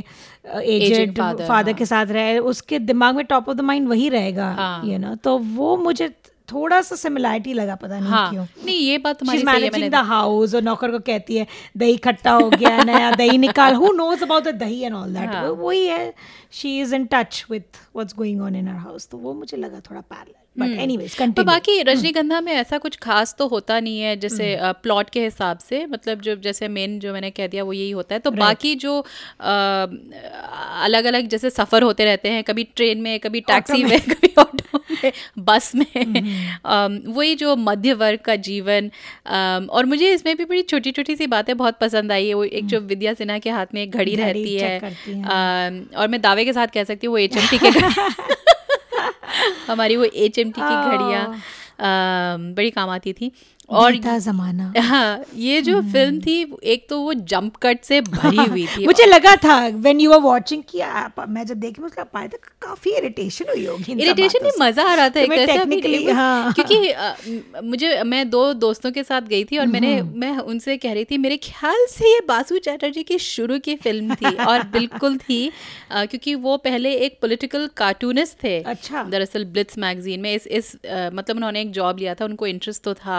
[0.46, 4.50] एजेड फादर हाँ। के साथ रहे उसके दिमाग में टॉप ऑफ़ द माइंड वही रहेगा
[4.52, 6.10] हाँ। यू नो तो वो मुझे
[6.52, 9.90] थोड़ा सा सिमिलैरिटी लगा पता नहीं हाँ। क्यों। नहीं ये बात तुम्हारी सही है मैंने
[9.90, 13.92] the house और नौकर को कहती है दही खट्टा हो गया नया दही निकाल। Who
[13.94, 15.34] knows about the दही that?
[15.34, 16.14] हाँ। वो वही है।
[16.54, 19.80] She is in touch with what's going on in her house तो वो मुझे लगा
[19.80, 24.00] थोड़ा parallel but anyways पर continue बाकी रजनीगंधा में ऐसा कुछ खास तो होता नहीं
[24.00, 27.72] है जैसे प्लॉट के हिसाब से मतलब जो जैसे मेन जो मैंने कह दिया वो
[27.72, 29.04] यही होता है। तो बाकी जो
[29.40, 34.44] अलग अलग जैसे सफ़र होते रहते हैं कभी ट्रेन में कभी टैक्सी में कभी में
[35.38, 35.86] बस में।
[36.64, 38.90] अम, वही जो मध्य वर्ग का जीवन
[39.70, 42.66] और मुझे इसमें भी बड़ी छोटी छोटी सी बातें बहुत पसंद आई। है वो एक
[42.66, 44.78] जो विद्या सिन्हा के हाथ में एक घड़ी रहती है
[45.96, 47.70] और मैं दावे के साथ कह सकती हूँ वो एच एम टी के
[49.66, 51.24] हमारी वो एच एम टी की घड़ियाँ
[51.80, 53.30] अम, बड़ी काम आती थी।
[53.70, 58.66] और जमाना। हाँ ये जो फ़िल्म थी एक तो वो जंप कट से भरी हुई
[58.66, 60.82] थी। मुझे लगा था when you were watching कि
[61.28, 65.08] मैं जब देखी मुझे पाया था काफ़ी इरिटेशन हुई होगी इरिटेशन नहीं मज़ा आ रहा
[65.08, 69.66] था एक तरह से हाँ। क्योंकि मुझे मैं दो दोस्तों के साथ गई थी और
[69.66, 73.74] मैंने मैं उनसे कह रही थी मेरे ख्याल से ये बासु चैटर्जी की शुरू की
[73.76, 75.40] फ़िल्म थी। और बिल्कुल थी
[75.92, 81.36] क्योंकि वो पहले एक पॉलिटिकल कार्टूनिस्ट थे। अच्छा। दरअसल ब्लिट्स मैगजीन में इस इस मतलब
[81.36, 83.18] उन्होंने एक जॉब लिया था उनको इंटरेस्ट तो था.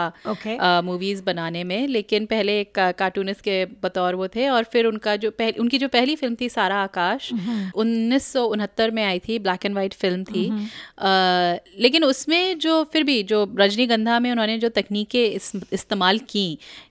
[0.84, 5.30] मूवीज़ बनाने में लेकिन पहले एक कार्टूनिस्ट के बतौर वो थे और फिर उनका जो
[5.30, 7.30] पहल, उनकी जो पहली फ़िल्म थी सारा आकाश
[7.76, 8.32] उन्नीस
[8.92, 10.48] में आई थी ब्लैक एंड वाइट फ़िल्म थी
[10.98, 16.46] अ, लेकिन उसमें जो फिर भी जो रजनीगंधा में उन्होंने जो तकनीकें इस, इस्तेमाल की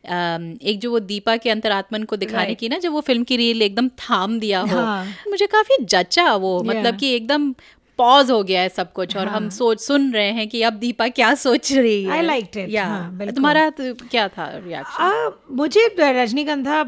[0.06, 2.60] एक जो वो दीपा के अंतरात्मन को दिखाने Right.
[2.60, 6.34] की ना जब वो फ़िल्म की रील एकदम थाम दिया हो हाँ। मुझे काफ़ी जचा
[6.36, 6.70] वो yeah.
[6.70, 7.00] मतलब Yeah.
[7.00, 7.54] कि एकदम
[8.02, 11.08] पॉज हो गया है सब कुछ और हम सोच सुन रहे हैं कि अब दीपा
[11.08, 15.04] क्या सोच रही है। आई लाइक या हाँ, तुम्हारा तो क्या था रिएक्शन
[15.52, 16.84] मुझे रजनीकंधा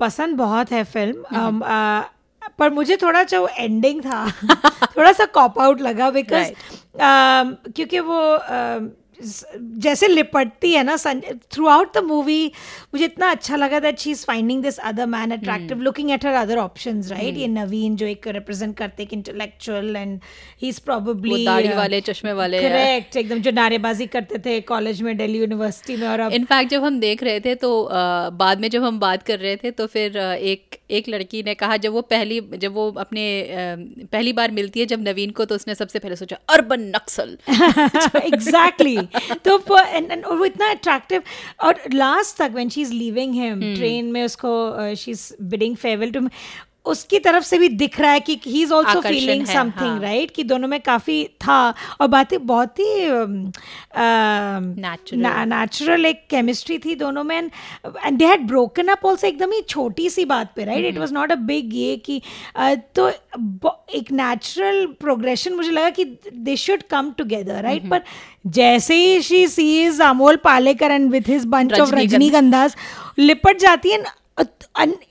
[0.00, 1.24] पसंद बहुत है फ़िल्म
[2.58, 4.26] पर मुझे थोड़ा जो एंडिंग था
[4.96, 7.72] थोड़ा सा कॉप आउट लगा बिकॉज़ right.
[7.76, 8.90] क्योंकि वो स-
[9.22, 10.96] जैसे लिपटती है ना
[11.52, 12.40] थ्रू आउट द मूवी
[12.94, 16.34] मुझे इतना अच्छा लगा that she is finding this other man attractive looking at her
[16.34, 20.18] other options right ये नवीन जो एक रिप्रेजेंट करते हैं इंटेलेक्चुअल एंड
[20.62, 25.02] ही इज़ वो प्रोबेबली दाढ़ी वाले चश्मे वाले करेक्ट एकदम जो नारेबाजी करते थे कॉलेज
[25.02, 28.68] में दिल्ली यूनिवर्सिटी में और इनफैक्ट जब हम देख रहे थे तो अ, बाद में
[28.70, 31.92] जब हम बात कर रहे थे तो फिर अ, एक एक लड़की ने कहा जब
[31.92, 33.24] वो पहली जब वो अपने
[34.12, 37.36] पहली बार मिलती है जब नवीन को तो उसने सबसे पहले सोचा अर्बन नक्सल
[38.22, 38.96] एग्जैक्टली
[39.44, 41.22] तो वो इतना अट्रैक्टिव
[41.60, 44.52] और लास्ट तक when she is leaving him train में उसको
[44.94, 46.28] she is bidding farewell to
[46.86, 50.02] उसकी तरफ़ से भी दिख रहा है कि he is also feeling something.
[50.02, 51.58] Right कि दोनों में काफ़ी था।
[52.00, 53.08] और बातें बहुत ही
[55.16, 60.08] नेचुरल एक केमिस्ट्री थी दोनों में। And they had broken up also एकदम ही छोटी
[60.10, 62.20] सी बात पे right it was not a big ये कि
[62.58, 63.08] uh, तो
[63.94, 68.02] एक नेचुरल प्रोग्रेशन मुझे लगा कि they should come together right पर
[68.46, 72.76] जैसे ही she sees Amol Palekar and with his bunch of rajnigandhas
[73.18, 74.04] लिपट जाती है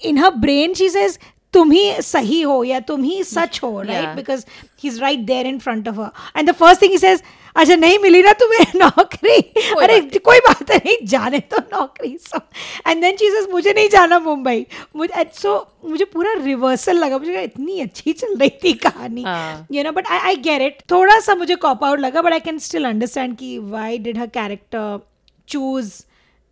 [0.05, 1.17] in her brain she says
[1.53, 4.45] तुम ही सही हो या तुम ही सच हो right because
[4.83, 7.23] he is right there in front of her and the first thing he says
[7.55, 9.35] अच्छा नहीं मिली ना तुम्हें नौकरी?
[9.81, 12.39] अरे कोई बात नहीं जाने तो नौकरी so
[12.87, 14.65] and then she says मुझे नहीं जाना मुंबई.
[14.95, 19.25] मुझे सो मुझे पूरा रिवर्सल लगा। मुझे इतनी अच्छी चल रही थी कहानी।
[19.77, 22.39] You know but I I get it थोड़ा सा मुझे कॉप आउट लगा but I
[22.39, 24.99] can still understand कि why did her character
[25.47, 26.05] choose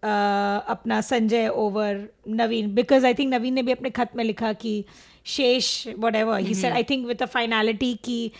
[0.04, 4.86] अपना Sanjay over Naveen because I think Naveen ने भी अपने खत में लिखा कि
[5.26, 8.32] शेष whatever he said I think with a finality की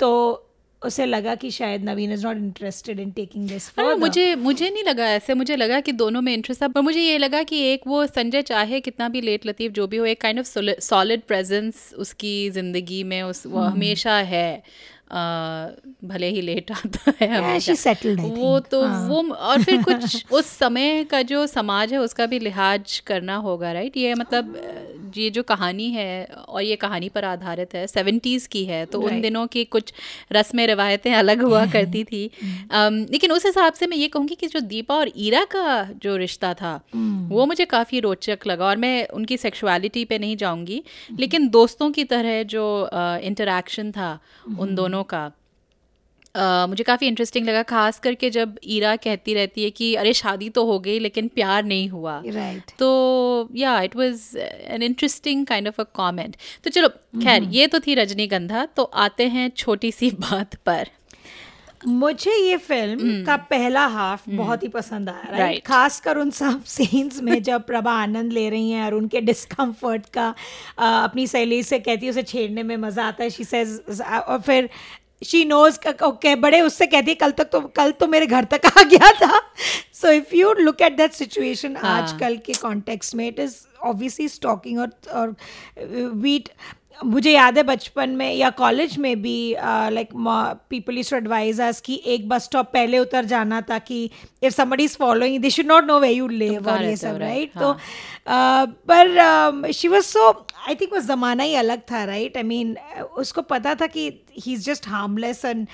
[0.00, 0.42] तो
[0.84, 5.08] उसे लगा कि शायद Naveen is not interested in taking this मुझे मुझे नहीं लगा
[5.10, 8.06] ऐसे मुझे लगा कि दोनों में इंटरेस्ट था पर मुझे ये लगा कि एक वो
[8.06, 10.46] संजय चाहे कितना भी लेट लतीफ जो भी हो एक काइंड ऑफ़
[10.80, 14.62] सॉलिड प्रेजेंस उसकी ज़िंदगी में उस वो हमेशा है।
[16.04, 18.70] भले ही लेट आता है हमेशा। I वो think.
[18.70, 19.08] तो हाँ.
[19.08, 23.72] वो और फिर कुछ उस समय का जो समाज है उसका भी लिहाज करना होगा
[23.72, 24.56] राइट ये मतलब
[25.16, 29.12] ये जो कहानी है और ये कहानी पर आधारित है सेवेंटीज़ की है तो right.
[29.12, 29.92] उन दिनों की कुछ
[30.32, 32.30] रस्में रिवायतें अलग हुआ करती थी।
[32.70, 36.16] अम, लेकिन उस हिसाब से मैं ये कहूँगी कि जो दीपा और ईरा का जो
[36.16, 36.80] रिश्ता था
[37.28, 40.82] वो मुझे काफ़ी रोचक लगा और मैं उनकी सेक्सुअलिटी पे नहीं जाऊँगी।
[41.18, 42.90] लेकिन दोस्तों की तरह जो
[43.22, 44.18] इंटरेक्शन था
[44.58, 45.32] उन दोनों का
[46.36, 50.48] Uh, मुझे काफ़ी इंटरेस्टिंग लगा खास करके जब ईरा कहती रहती है कि अरे शादी
[50.48, 52.76] तो हो गई लेकिन प्यार नहीं हुआ right.
[52.78, 57.24] तो या it was an interesting kind of a comment तो चलो mm-hmm.
[57.24, 60.88] खैर ये तो थी रजनीगंधा तो आते हैं छोटी सी बात पर
[61.88, 65.66] मुझे ये फ़िल्म का पहला हाफ़ बहुत ही पसंद आया राइट Right.
[65.66, 70.28] खासकर उन सब सीन्स में जब प्रभा आनंद ले रही हैं और उनके डिस्कम्फर्ट का
[70.78, 73.80] अ, अपनी सहेली से कहती है उसे छेड़ने में मज़ा आता है शी सेज
[74.28, 74.68] और फिर
[75.24, 78.66] शी नोज़ ओके बड़े उससे कहती है कल तक तो कल तो मेरे घर तक
[78.78, 79.40] आ गया था
[80.00, 81.76] so if you look at that situation.
[81.76, 85.34] आजकल के कॉन्टेक्स्ट में इट इज़ ऑब्वियसली स्टॉकिंग और और
[86.24, 86.48] वीट
[87.04, 89.54] मुझे याद है बचपन में या कॉलेज में भी
[89.92, 90.08] like
[90.70, 93.98] people is advise us कि एक बस स्टॉप पहले उतर जाना था कि
[94.42, 97.56] if somebody is following they should not no way you live और ये सब राइट
[97.56, 97.64] हाँ.
[97.64, 100.30] तो पर she was so
[100.68, 102.76] I think वो ज़माना ही अलग था राइट आई मीन
[103.18, 105.66] उसको पता था कि he is just harmless and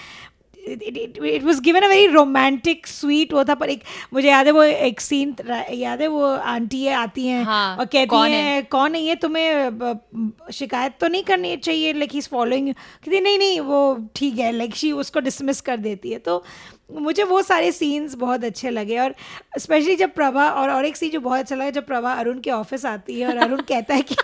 [0.67, 3.83] it was given a very romantic sweet वो था पर एक
[4.15, 5.35] मुझे याद है वो एक सीन
[5.73, 8.55] याद है वो आंटी है आती हैं हाँ, और कहती कौन हैं?
[8.55, 8.63] है?
[8.63, 9.15] कौन है ये?
[9.15, 9.99] तुम्हें
[10.53, 11.93] शिकायत तो नहीं करनी चाहिए?
[11.93, 13.81] लाइक ही इज़ फॉलोइंग कहती नहीं नहीं वो
[14.17, 14.53] ठीक है.
[14.53, 16.45] लाइक शी उसको डिसमिस कर देती है। तो
[16.93, 19.15] मुझे वो सारे सीन्स बहुत अच्छे लगे और
[19.59, 22.51] स्पेशली जब प्रभा और और एक सीन जो बहुत अच्छा लगा जब प्रभा अरुण के
[22.51, 24.15] ऑफ़िस आती है और अरुण कहता है कि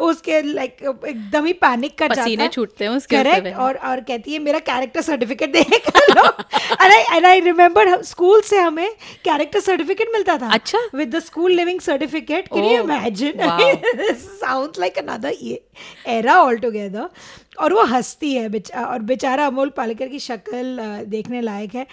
[0.00, 4.32] उसके लाइक एकदम ही पैनिक कर जाता। है छूटते हैं उसके करेक्ट और और कहती
[4.32, 6.24] है मेरा कैरेक्टर सर्टिफिकेट देगा लो।
[6.82, 8.90] And I and I remember school से हमें
[9.24, 10.78] कैरेक्टर सर्टिफिकेट मिलता था। अच्छा?
[10.94, 13.32] With the school leaving certificate can you imagine.
[14.14, 15.32] Sounds like another
[16.08, 17.08] era all together
[17.60, 21.86] और वो हंसती है बेचा और बेचारा अमोल पालेकर की शक्ल देखने लायक है।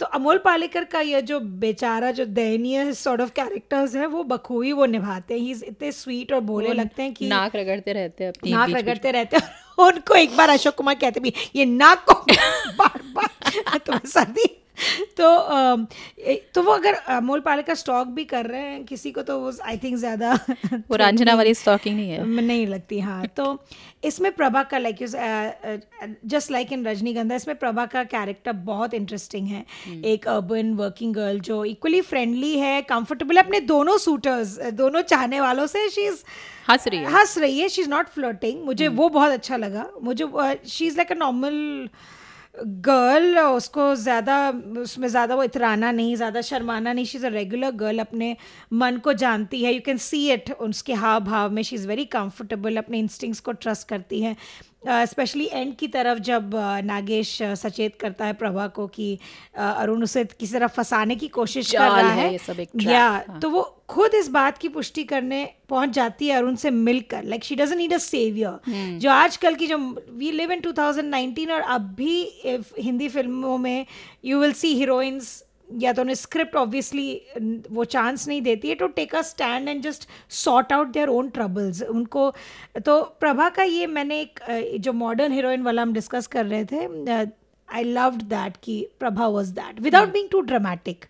[0.00, 4.72] तो अमोल पालेकर का यह जो बेचारा जो दयनीय सॉर्ट ऑफ़ कैरेक्टर्स है वो बखूबी
[4.72, 8.70] वो निभाते हैं। इतने स्वीट और बोले लगते हैं कि नाक रगड़ते रहते हैं नाक
[8.70, 12.14] रगड़ते रहते हैं। उनको एक बार अशोक कुमार कहते भी ये नाक को
[12.78, 14.61] बार बार तुम्हें सर्दी
[15.20, 15.28] तो
[16.54, 19.52] तो वो अगर अमोल पाले का स्टॉक भी कर रहे हैं किसी को तो वो
[19.64, 20.32] आई थिंक ज़्यादा
[20.72, 23.58] वो रंजना वाली स्टॉकिंग नहीं है। नहीं लगती हाँ तो
[24.04, 25.02] इसमें प्रभा का लाइक
[26.26, 29.64] जस्ट लाइक इन रजनीगंधा इसमें प्रभा का कैरेक्टर बहुत इंटरेस्टिंग है।
[30.12, 35.40] एक अर्बन वर्किंग गर्ल जो इक्वली फ्रेंडली है कंफर्टेबल है अपने दोनों सूटर्स दोनों चाहने
[35.40, 36.22] वालों से शी इज़
[36.70, 39.86] हंस रही है। हंस रही है शी इज़ नॉट फ्लोटिंग मुझे वो बहुत अच्छा लगा।
[40.02, 40.26] मुझे
[40.68, 41.88] she is like a normal
[42.54, 44.36] girl उसको ज़्यादा,
[44.78, 48.36] उसमें ज़्यादा वो इतराना नहीं, ज़्यादा शर्माना नहीं she is a regular girl अपने
[48.72, 52.04] मन को जानती है यू कैन सी इट उसके हाव भाव में शी इज़ वेरी
[52.12, 54.36] कंफर्टेबल अपने इंस्टिंग्स को ट्रस्ट करती है।
[54.88, 59.18] स्पेशली uh, एंड की तरफ़ जब uh, नागेश uh, सचेत करता है प्रभा को कि
[59.54, 62.68] uh, अरुण उसे किसी तरह फंसाने की कोशिश कर रहा है, है। ये सब एक
[62.80, 66.70] या हाँ। तो वो खुद इस बात की पुष्टि करने पहुँच जाती है अरुण से
[66.70, 69.78] मिलकर। Like she doesn't need a saviour जो आजकल की जो
[70.12, 72.42] वी लिव इन 2019 और अब भी
[72.78, 73.86] हिंदी फ़िल्मों में
[74.24, 75.44] यू विल सी हीरोइंस
[75.80, 77.22] या तो उन्हें स्क्रिप्ट ऑब्वियसली
[77.70, 81.28] वो चांस नहीं देती है to take a stand and just sort out their own
[81.28, 82.32] troubles उनको
[82.84, 84.40] तो प्रभा का ये मैंने एक
[84.80, 86.86] जो मॉडर्न हीरोइन वाला हम डिस्कस कर रहे थे
[87.68, 91.04] आई लव दैट कि Prabha was that without being too dramatic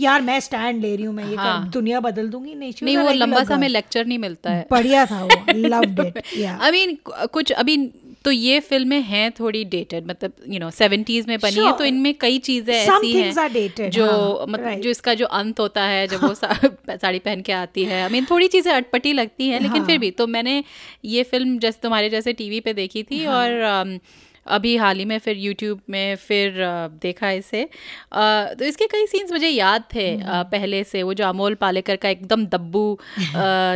[0.00, 3.10] यार मैं स्टैंड ले रही हूँ मैं ये हाँ। दुनिया बदल दूँगी नहीं नहीं वो
[3.10, 4.66] लंबा सा हमें लेक्चर नहीं मिलता है.
[4.70, 6.18] बढ़िया था वो लव्ड इट
[6.60, 7.76] आई मीन कुछ अभी
[8.24, 11.66] तो ये फ़िल्में हैं थोड़ी डेटेड मतलब यू नो सेवेंटीज में बनी sure.
[11.66, 14.82] है तो इनमें कई चीज़ें ऐसी हैं dated, जो हाँ, मतलब right.
[14.82, 16.52] जो इसका जो अंत होता है जब वो सा,
[16.92, 19.98] साड़ी पहन के आती है आई मीन थोड़ी चीज़ें अटपटी लगती हैं लेकिन हाँ। फिर
[19.98, 20.62] भी तो मैंने
[21.06, 24.00] ये फ़िल्म जैसे तुम्हारे जैसे टीवी पे देखी थी हाँ। और
[24.46, 26.54] अभी हाल ही में फिर यूट्यूब में फिर
[27.02, 27.64] देखा इसे
[28.12, 32.08] तो इसके कई सीन्स मुझे याद थे हम्म। पहले से वो जो अमोल पालेकर का
[32.08, 32.98] एकदम दब्बू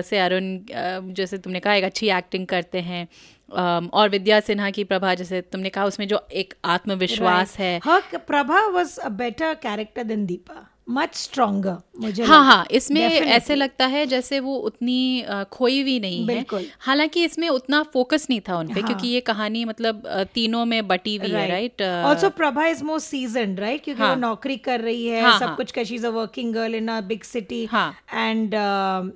[0.03, 0.57] से अरुण
[1.15, 3.07] जैसे तुमने कहा एक अच्छी एक्टिंग करते हैं
[3.53, 7.61] और विद्या सिन्हा की प्रभा जैसे तुमने कहा उसमें जो एक आत्मविश्वास right.
[7.61, 13.01] है her Prabha was a better character than Deepa much stronger मुझे हाँ हाँ इसमें
[13.01, 13.33] Definitely.
[13.33, 18.41] ऐसे लगता है जैसे वो उतनी खोई हुई नहीं। है हालाँकि इसमें उतना फोकस नहीं
[18.41, 20.03] था उन पे हाँ। क्योंकि ये कहानी मतलब
[20.35, 24.21] तीनों में बटी हुई है right also Prabha is more season right क्योंकि हाँ। वो
[24.21, 27.01] नौकरी कर रही है हाँ, सब हाँ। कुछ कर is a working girl in a
[27.01, 28.55] big city हाँ। And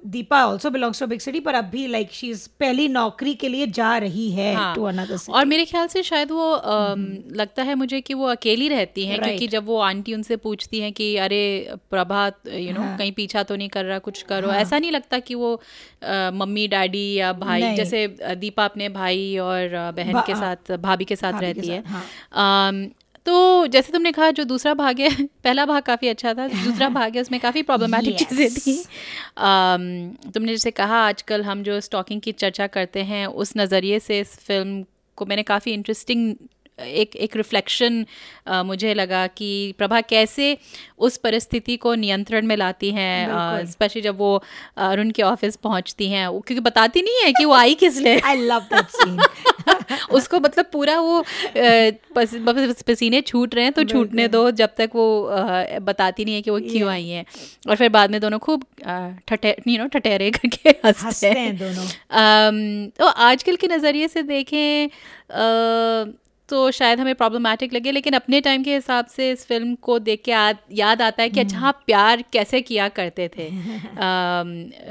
[0.06, 3.66] Deepa also belongs to big city पर अभी लाइक शी इज़ पहली नौकरी के लिए
[3.72, 6.52] जा रही है हाँ। टू अनदर सिटी और मेरे ख्याल से शायद वो
[7.36, 10.90] लगता है मुझे कि वो अकेली रहती है क्योंकि जब वो आंटी उनसे पूछती है
[10.90, 11.44] कि अरे
[11.90, 14.58] प्रभा यू नो हाँ। कहीं पीछा तो नहीं कर रहा कुछ करो हाँ.
[14.58, 15.54] ऐसा नहीं लगता कि वो
[16.02, 21.16] अ, मम्मी डैडी या भाई जैसे दीपा अपने भाई और बहन के साथ भाभी के
[21.16, 22.88] साथ भाभी के रहती है हाँ।
[23.26, 25.08] तो जैसे तुमने कहा जो दूसरा भाग है
[25.44, 28.28] पहला भाग काफ़ी अच्छा था दूसरा भाग है उसमें काफ़ी प्रॉब्लमेटिक Yes.
[28.28, 28.76] चीज़ें थी
[29.36, 34.20] अम, तुमने जैसे कहा आजकल हम जो स्टॉकिंग की चर्चा करते हैं उस नज़रिए से
[34.20, 34.84] इस फ़िल्म
[35.18, 36.34] को मैंने काफ़ी इंटरेस्टिंग
[36.78, 38.04] एक एक रिफ्लेक्शन
[38.66, 40.56] मुझे लगा कि प्रभा कैसे
[40.98, 44.42] उस परिस्थिति को नियंत्रण में लाती हैं स्पेशली जब वो
[44.78, 48.36] अरुण के ऑफ़िस पहुँचती हैं। क्योंकि बताती नहीं है कि वो आई किस लिए। आई
[48.42, 49.18] लव दैट सीन
[50.12, 51.24] उसको मतलब पूरा वो
[52.16, 52.34] पस,
[52.88, 55.06] पसीने छूट रहे हैं तो छूटने दो जब तक वो
[55.82, 57.24] बताती नहीं है कि वो क्यों आई हैं।
[57.68, 58.64] और फिर बाद में दोनों खूब
[59.28, 61.86] ठटे यू नो ठटेरे करके हँसते हैं। दोनों।
[62.98, 64.88] तो आजकल के नज़रिए से देखें
[66.48, 70.22] तो शायद हमें प्रॉब्लमेटिक लगे लेकिन अपने टाइम के हिसाब से इस फ़िल्म को देख
[70.24, 73.48] के याद याद आता है कि अच्छा हाँ प्यार कैसे किया करते थे।
[74.00, 74.42] आ,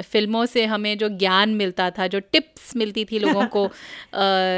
[0.02, 3.72] फ़िल्मों से हमें जो ज्ञान मिलता था जो टिप्स मिलती थी लोगों को आ,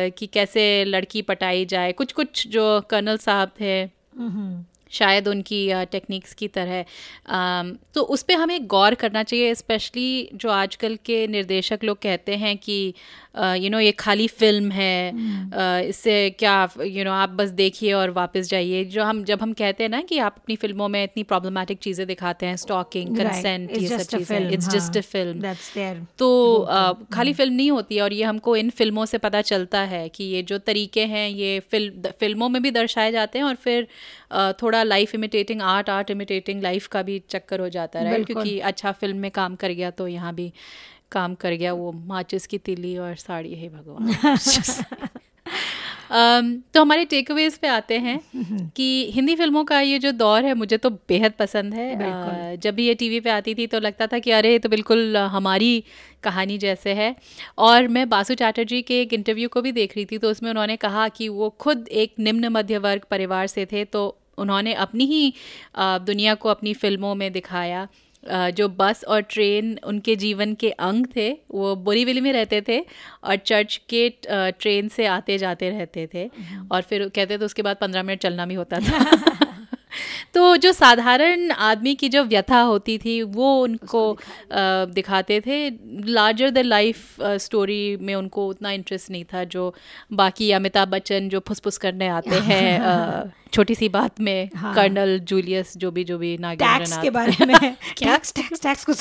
[0.09, 3.85] कि कैसे लड़की पटाई जाए कुछ कुछ जो कर्नल साहब थे।
[4.91, 6.83] शायद उनकी टेक्निक्स की तरह।
[7.93, 12.57] तो उस पर हमें गौर करना चाहिए स्पेशली जो आजकल के निर्देशक लोग कहते हैं
[12.57, 12.93] कि
[13.57, 15.09] यू नो ये खाली फ़िल्म है
[15.87, 19.83] इससे क्या यू नो आप बस देखिए और वापस जाइए। जो हम जब हम कहते
[19.83, 23.87] हैं ना कि आप अपनी फ़िल्मों में इतनी प्रॉब्लमेटिक चीज़ें दिखाते हैं स्टॉकिंग कंसेंट ये
[23.89, 25.53] सब चीज़ें इट्स जस्ट अ फ़िल्म
[26.19, 26.27] तो
[27.13, 30.23] खाली फ़िल्म नहीं होती है और ये हमको इन फ़िल्मों से पता चलता है कि
[30.23, 33.87] ये जो तरीके हैं ये फ़िल्म फ़िल्मों में भी दर्शाए जाते हैं और फिर
[34.33, 38.91] थोड़ा life imitating art art imitating life का भी चक्कर हो जाता है क्योंकि अच्छा
[38.91, 40.53] फ़िल्म में काम कर गया तो यहाँ भी
[41.11, 44.13] काम कर गया वो माचिस की तिली और साड़ी है भगवान।
[46.11, 48.19] तो हमारे टेक अवेज पे आते हैं
[48.75, 52.75] कि हिंदी फ़िल्मों का ये जो दौर है मुझे तो बेहद पसंद है। uh, जब
[52.75, 55.83] भी ये टीवी पे आती थी तो लगता था कि अरे ये तो बिल्कुल हमारी
[56.23, 57.15] कहानी जैसे है।
[57.57, 60.75] और मैं बासु चैटर्जी के एक इंटरव्यू को भी देख रही थी तो उसमें उन्होंने
[60.77, 65.33] कहा कि वो खुद एक निम्न मध्य वर्ग परिवार से थे तो उन्होंने अपनी ही
[65.79, 67.87] दुनिया को अपनी फ़िल्मों में दिखाया।
[68.25, 72.79] जो बस और ट्रेन उनके जीवन के अंग थे वो बोरीवली में रहते थे
[73.23, 76.29] और चर्च के ट्रेन से आते जाते रहते थे।
[76.71, 79.05] और फिर कहते थे उसके बाद पंद्रह मिनट चलना भी होता था।
[80.33, 84.17] तो जो साधारण आदमी की जो व्यथा होती थी वो उनको अ,
[84.97, 85.69] दिखाते थे।
[86.11, 89.73] लार्जर द लाइफ स्टोरी में उनको उतना इंटरेस्ट नहीं था जो
[90.13, 95.73] बाकी अमिताभ बच्चन जो फुसफुस करने आते हैं। छोटी सी बात में हाँ। कर्नल जूलियस
[95.77, 97.57] जो भी जो भी नागेंद्र टैक्स के बारे में।
[97.99, 98.93] टैक्स टैक्स टैक्स को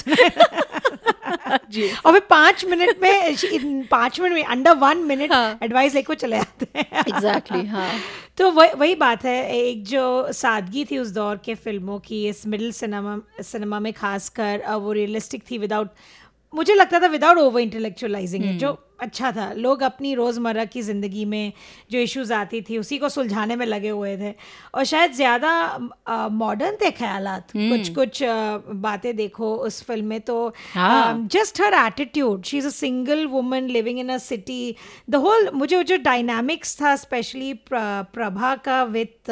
[1.71, 5.33] जी। और फिर पाँच मिनट में पाँच मिनट में अंडर वन मिनट।
[5.63, 7.91] एडवाइस लेकर चले जाते हैं। एग्जैक्टली हाँ।
[8.37, 12.47] तो वही वही बात है एक जो सादगी थी उस दौर के फ़िल्मों की इस
[12.47, 15.91] मिडिल सिनेमा सिनेमा में खासकर वो रियलिस्टिक थी विदाउट
[16.53, 21.53] मुझे लगता था विदाउट ओवर इंटेलेक्चुअलाइजिंग जो अच्छा था। लोग अपनी रोज़मर्रा की ज़िंदगी में
[21.91, 24.33] जो इश्यूज़ आती थी उसी को सुलझाने में लगे हुए थे।
[24.75, 28.23] और शायद ज़्यादा मॉडर्न थे ख्यालात। कुछ कुछ
[28.83, 33.99] बातें देखो उस फ़िल्म में तो। Just her attitude she is a single woman living
[33.99, 34.75] in a city
[35.11, 39.31] the whole मुझे जो डायनामिक्स था स्पेशली प्रभा का विथ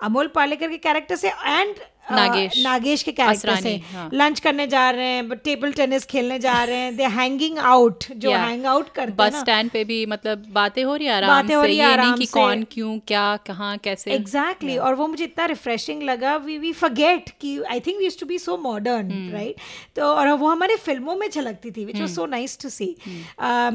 [0.00, 1.74] अमोल पालेकर के कैरेक्टर से एंड
[2.10, 6.62] नागेश। नागेश के कैरेक्टर से। हाँ। लंच करने जा रहे हैं टेबल टेनिस खेलने जा
[6.64, 8.44] रहे हैं दे हैंगिंग आउट जो Yeah.
[8.48, 11.62] हैंग आउट करते बस स्टैंड पे भी मतलब बातें हो रही है आराम बातें हो
[11.62, 16.02] रही है आराम कि कौन क्यों क्या कहाँ कैसे। एग्जैक्टली और वो मुझे इतना रिफ्रेशिंग
[16.02, 19.32] लगा वी वी फॉरगेट कि I think we to be so modern Hmm.
[19.32, 19.56] Right
[19.96, 22.94] तो और वो हमारे फ़िल्मों में झलकती थी which was so nice to see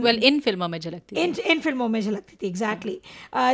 [0.04, 3.00] well इन फ़िल्मों में झलकती इन इन फ़िल्मों में झलकती थी एग्जैक्टली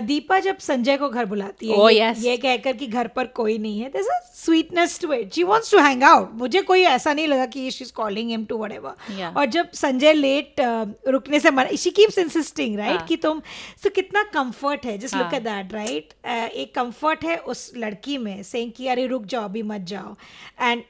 [0.07, 3.79] दीपा जब संजय को घर बुलाती है Oh, ये, कहकर कि घर पर कोई नहीं
[3.79, 4.19] है there's a
[4.63, 5.33] sweetness to it.
[5.33, 6.31] She wants to hang out.
[6.33, 8.93] मुझे कोई ऐसा नहीं लगा कि she is calling him to whatever.
[9.17, 9.35] Yeah.
[9.37, 10.61] और जब संजय लेट
[11.07, 13.01] रुकने से मना शी कीप्स इंसिस्टिंग राइट.
[13.07, 13.41] कि तुम
[13.83, 15.33] so कितना कंफर्ट है just look.
[15.33, 19.63] At that right एक कंफर्ट है उस लड़की में सेइंग कि अरे रुक जाओ अभी
[19.73, 20.15] मत जाओ.
[20.61, 20.83] एंड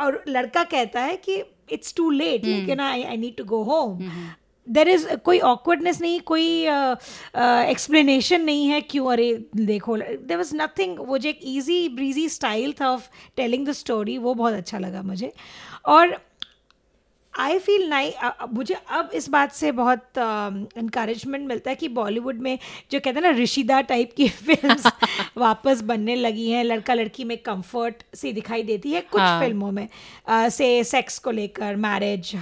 [0.00, 4.08] और लड़का कहता है कि इट्स टू लेट लेकिन I I need to go home
[4.66, 6.46] there is कोई ऑकवर्डनेस नहीं, कोई
[7.70, 12.74] एक्सप्लेनेशन नहीं है क्यों अरे, देखो देर वॉज़ नथिंग वो जो एक ईजी ब्रीजी स्टाइल
[12.80, 15.32] था ऑफ़ टेलिंग द स्टोरी वो बहुत अच्छा लगा मुझे।
[15.86, 16.16] और
[17.34, 18.12] आई फील नाई
[18.52, 22.58] मुझे अब इस बात से बहुत इंकरेजमेंट मिलता है कि बॉलीवुड में
[22.90, 24.86] जो कहते हैं ना ऋषिदा टाइप की फिल्म्स
[25.36, 29.70] वापस बनने लगी हैं लड़का लड़की में कंफर्ट सी दिखाई देती है कुछ हाँ। फ़िल्मों
[29.72, 32.32] में uh, से सेक्स को लेकर मैरिज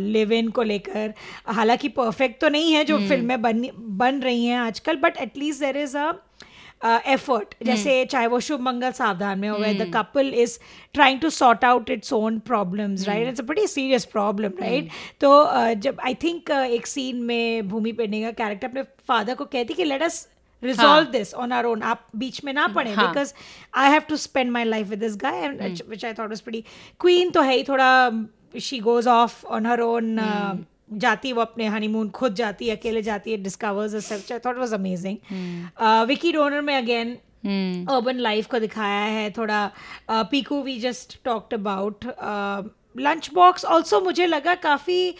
[0.00, 1.14] लिव इन को लेकर
[1.46, 5.76] हालाँकि परफेक्ट तो नहीं है जो फ़िल्में बन बन रही हैं आजकल but at least there
[5.76, 6.12] is a
[6.84, 10.58] effort जैसे चाहे वो शुभ मंगल सावधान में हो where the couple is
[10.92, 14.88] trying to sort out its own problems right it's a pretty serious problem right?
[15.20, 19.44] तो uh, जब आई थिंक एक सीन में भूमि पेडने का कैरेक्टर अपने फादर को
[19.44, 20.28] कहती कि let us
[20.62, 23.34] resolve this on our own आप बीच में ना पड़े। Because
[23.74, 25.48] I have to spend my life with this guy
[25.88, 26.64] which I thought was pretty
[27.00, 28.10] queen तो है ही थोड़ा
[28.60, 30.18] she goes off on her own
[30.98, 34.74] जाती है वो अपने हनीमून खुद जाती है अकेले जाती है discovers I thought was
[34.74, 35.16] amazing
[36.08, 37.16] Vicky Donor में अगेन
[37.90, 39.70] अर्बन लाइफ को दिखाया है थोड़ा
[40.10, 42.04] Piku we just talked about
[42.98, 45.14] lunch box also मुझे लगा काफ़ी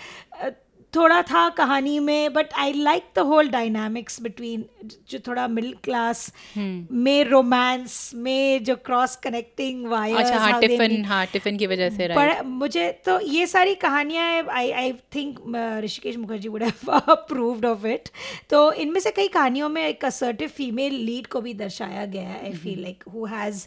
[0.92, 4.64] थोड़ा था कहानी में but I like the whole dynamics between
[5.10, 11.24] जो थोड़ा मिडिल क्लास में रोमांस में जो क्रॉस कनेक्टिंग वायर अच्छा हाँ टिफ़िन हाँ
[11.26, 15.38] टिफ़िन की वजह से पर मुझे तो ये सारी कहानियाँ I I think
[15.84, 18.08] Hrishikesh Mukherjee would have approved of it
[18.50, 22.44] तो इनमें से कई कहानियों में एक असर्टिव फीमेल लीड को भी दर्शाया गया है
[22.44, 23.66] I feel like who has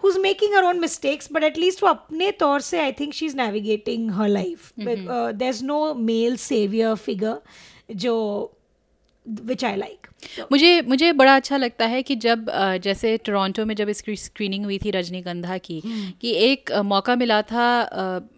[0.00, 3.34] who's making her own mistakes, but at least for apne taur se, I think she's
[3.34, 4.72] navigating her life.
[4.78, 5.06] Mm-hmm.
[5.06, 7.40] But, uh, there's no male savior figure.
[7.94, 8.50] joe
[9.48, 10.06] which I like
[10.52, 12.46] मुझे मुझे बड़ा अच्छा लगता है कि जब
[12.82, 15.80] जैसे Toronto में जब इसकी स्क्रीनिंग हुई थी रजनीगंधा की
[16.20, 17.66] कि एक मौका मिला था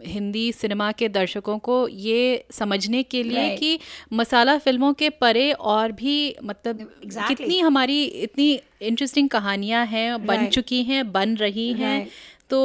[0.07, 3.59] हिंदी सिनेमा के दर्शकों को ये समझने के लिए Right.
[3.59, 3.79] कि
[4.13, 6.15] मसाला फ़िल्मों के परे और भी
[6.45, 7.29] मतलब Exactly.
[7.29, 8.53] कितनी हमारी इतनी
[8.83, 10.51] इंटरेस्टिंग कहानियाँ हैं बन Right.
[10.55, 12.13] चुकी हैं बन रही हैं Right.
[12.53, 12.59] तो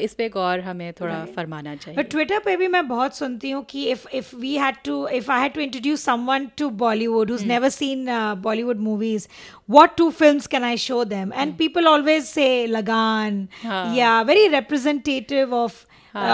[0.00, 1.34] इस पे गौर हमें थोड़ा right.
[1.36, 4.76] फरमाना चाहिए। पर ट्विटर पे भी मैं बहुत सुनती हूँ कि if if we had
[4.84, 8.06] to if I had to introduce someone to Bollywood who's never seen
[8.42, 9.26] Bollywood movies
[9.70, 13.94] what two films can I show them and people always say Lagaan हाँ.
[13.96, 15.84] Yeah very representative of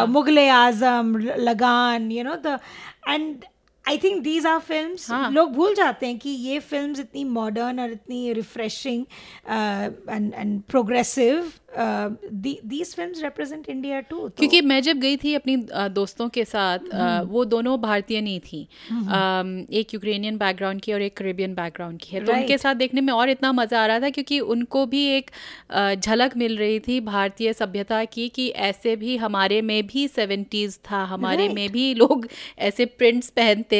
[0.09, 2.59] Mughal Azam Lagaan you know the
[3.09, 3.45] and
[3.91, 5.30] I think these are films हाँ.
[5.30, 9.05] लोग भूल जाते हैं कि ये film इतनी modern और इतनी refreshing
[10.11, 15.57] and progressive these films represent India too क्योंकि मैं जब गई थी अपनी
[15.95, 21.03] दोस्तों के साथ अ, वो दोनों भारतीय नहीं थी अम, एक यूक्रेनियन बैकग्राउंड की और
[21.03, 22.32] एक करेबियन बैकग्राउंड की है right.
[22.32, 25.30] तो उनके साथ देखने में और इतना मज़ा आ रहा था क्योंकि उनको भी एक
[25.99, 31.05] झलक मिल रही थी भारतीय सभ्यता की कि ऐसे भी हमारे में भी सेवेंटीज था
[31.07, 31.55] हमारे Right.
[31.55, 32.26] में भी लोग
[32.61, 33.80] ऐसे प्रिंट्स पहनते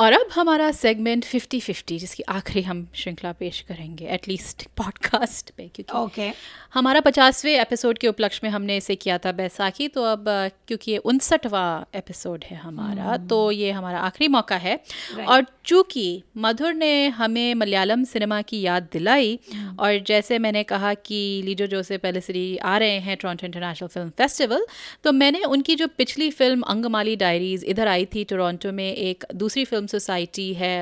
[0.00, 5.70] और अब हमारा सेगमेंट 50 50 जिसकी आखिरी हम श्रृंखला पेश करेंगे एटलीस्ट पॉडकास्ट पे
[5.74, 6.36] क्योंकि Okay.
[6.74, 10.24] हमारा पचासवें एपिसोड के उपलक्ष्य में हमने इसे किया था बैसाखी तो अब
[10.68, 13.28] क्योंकि ये उनसठवा एपिसोड है हमारा hmm.
[13.28, 15.28] तो ये हमारा आखिरी मौका है right.
[15.28, 19.38] और चूँकि मधुर ने हमें मलयालम सिनेमा की याद दिलाई
[19.78, 24.66] और जैसे मैंने कहा कि लीजो जोसे पेलिसरी आ रहे हैं टोरंटो इंटरनेशनल फ़िल्म फेस्टिवल
[25.04, 29.64] तो मैंने उनकी जो पिछली फ़िल्म अंगमाली डायरीज इधर आई थी टोरंटो में एक दूसरी
[29.64, 30.76] फ़िल्म सोसाइटी है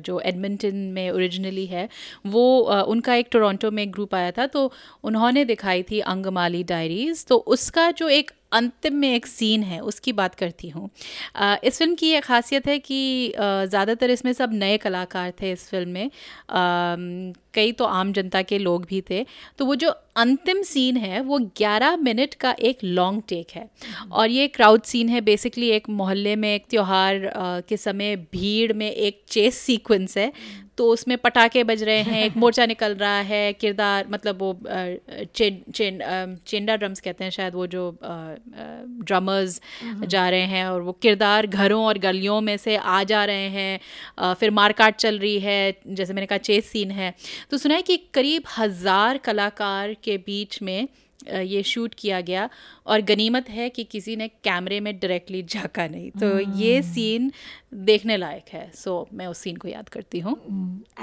[0.00, 1.88] जो एडमिंटन में ओरिजिनली है
[2.26, 2.44] वो
[2.86, 4.70] उनका एक टोरंटो में ग्रुप आया था तो
[5.04, 10.12] उन्होंने दिखाई थी अंगमाली डायरीज तो उसका जो एक अंतिम में एक सीन है उसकी
[10.12, 10.88] बात करती हूँ।
[11.64, 15.88] इस फ़िल्म की ये खासियत है कि ज़्यादातर इसमें सब नए कलाकार थे इस फ़िल्म
[15.88, 16.10] में।
[17.54, 19.24] कई तो आम जनता के लोग भी थे।
[19.58, 23.68] तो वो जो अंतिम सीन है वो 11 मिनट का एक लॉन्ग टेक है।
[24.12, 27.30] और ये क्राउड सीन है बेसिकली एक मोहल्ले में एक त्यौहार
[27.68, 30.32] के समय भीड़ में एक चेस सीक्वेंस है।
[30.78, 34.52] तो उसमें पटाखे बज रहे हैं एक मोर्चा निकल रहा है किरदार मतलब वो
[35.34, 39.60] चेन चेंडा ड्रम्स कहते हैं शायद वो जो ड्रमर्स
[40.06, 44.34] जा रहे हैं और वो किरदार घरों और गलियों में से आ जा रहे हैं
[44.34, 47.12] फिर मारकाट चल रही है जैसे मैंने कहा चेस सीन है।
[47.50, 50.88] तो सुना है कि करीब हज़ार कलाकार के बीच में
[51.28, 52.48] ये शूट किया गया
[52.86, 57.30] और गनीमत है कि किसी ने कैमरे में डायरेक्टली झांका नहीं। तो ये सीन
[57.74, 60.36] देखने लायक है सो so, मैं उस सीन को याद करती हूँ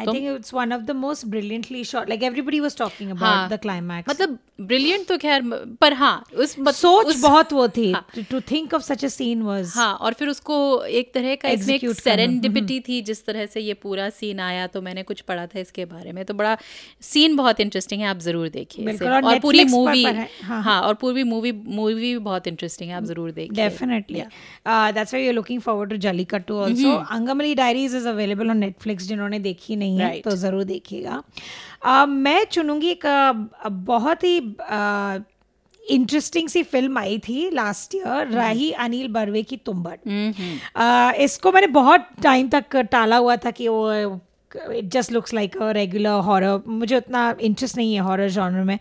[0.06, 2.10] think it's one of the most brilliantly shot.
[2.10, 4.10] Like everybody was talking about हाँ, the climax.
[4.10, 5.42] मतलब ब्रिलियंट तो खैर
[5.82, 7.92] पर हाँ उस मत- सोच उस- बहुत वो थी.
[7.92, 9.74] हाँ। To think of such a scene was.
[9.76, 13.74] हाँ और फिर उसको एक तरह का इसमें एक सेरेंडिपिटी थी जिस तरह से ये
[13.74, 16.58] पूरा सीन आया तो मैंने कुछ पढ़ा था इसके बारे में तो बड़ा
[17.02, 21.52] सीन बहुत इंटरेस्टिंग है आप ज़रूर देखिए और पूरी मूवी हाँ, हाँ और पूरी मूवी
[21.52, 24.22] मूवी भी बहुत इंटरेस्टिंग है आप ज़रूर देखिए Definitely.
[24.66, 25.98] Uh, that's why you're looking forward to
[26.56, 27.16] Jallikattu also.
[27.18, 30.24] Angamali Diaries is available on Netflix जिन्होंने देखी नहीं है Right.
[30.24, 31.22] तो ज़रूर देखिएगा।
[31.88, 34.38] uh, मैं चुनूँगी एक uh, बहुत ही
[35.84, 41.68] इंटरेस्टिंग सी फ़िल्म आई थी लास्ट ईयर राही अनिल बर्वे की तुम्बड़ uh, इसको मैंने
[41.82, 43.92] बहुत टाइम तक टाला हुआ था कि वो
[44.72, 48.80] it just looks like a regular horror मुझे उतना इंटरेस्ट नहीं है हॉरर जॉनर में।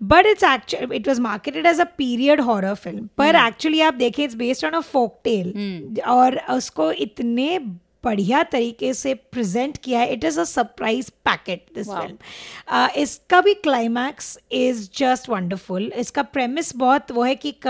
[0.00, 4.24] But it's actually it was marketed as a period horror film पर एक्चुअली आप देखें
[4.24, 7.58] it's based on a folk tale और उसको इतने
[8.04, 10.12] बढ़िया तरीके से प्रेजेंट किया है.
[10.12, 16.74] It is a surprise packet this film इसका भी क्लाइमैक्स इज़ जस्ट वंडरफुल इसका प्रेमिस
[16.76, 17.66] बहुत वो है कि एक,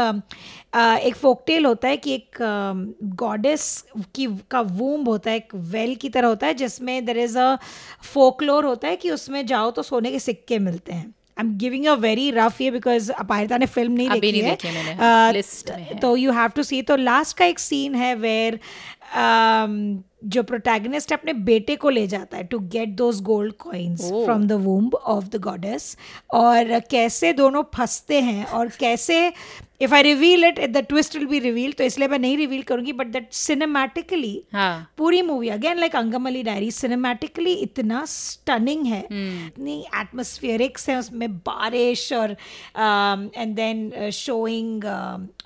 [0.77, 2.39] uh, एक फोकटेल होता है कि एक
[3.05, 7.39] गॉडेस की का वूम्ब होता है एक वेल की तरह होता है जिसमें देर इज़
[7.39, 7.57] अ
[8.03, 11.15] फोकलोर होता है कि उसमें जाओ तो सोने के सिक्के मिलते हैं.
[11.41, 14.51] I am giving a very rough ये बिकॉज़ अपारिता ने फ़िल्म नहीं देखी नहीं है
[14.51, 17.59] देखी मैंने, Uh, लिस्ट में है। तो यू हैव टू सी तो लास्ट का एक
[17.59, 18.61] सीन है वेयर
[20.25, 24.03] जो प्रोटैगनिस्ट अपने बेटे को ले जाता है to get those gold coins.
[24.25, 25.97] From the womb of the goddess
[26.35, 29.33] और कैसे दोनों फंसते हैं और कैसे
[29.81, 32.93] if I reveal it the twist will be reveal तो इसलिए मैं नहीं रिवील करूँगी
[32.93, 40.89] बट दैट सिनेमैटिकली पूरी movie again like Angamaly diary cinematically इतना स्टनिंग है। इतनी एटमोस्फियरिक्स
[40.89, 42.37] है उसमें बारिश और
[43.37, 44.85] and then showing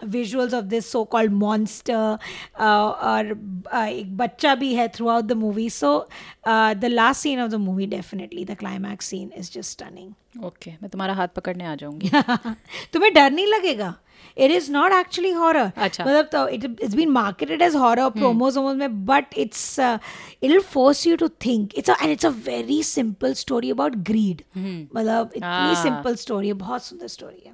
[0.04, 2.18] visuals of this so called monster
[2.60, 3.32] और
[3.74, 6.08] uh, एक बच्चा भी है throughout the movie so
[6.48, 10.88] the last scene of the movie definitely the climax scene is just stunning okay मैं
[10.90, 12.08] तुम्हारा हाथ पकड़ने आ जाऊँगी।
[12.92, 13.94] तुम्हें डर नहीं लगेगा?
[14.36, 15.72] It is not actually horror.
[15.78, 21.06] मतलब तो it it's been marketed as horror promos में but it's it will force
[21.06, 26.14] you to think it's and it's a very simple story about greed मतलब इतनी। सिंपल
[26.16, 27.52] स्टोरी है बहुत सुंदर story है।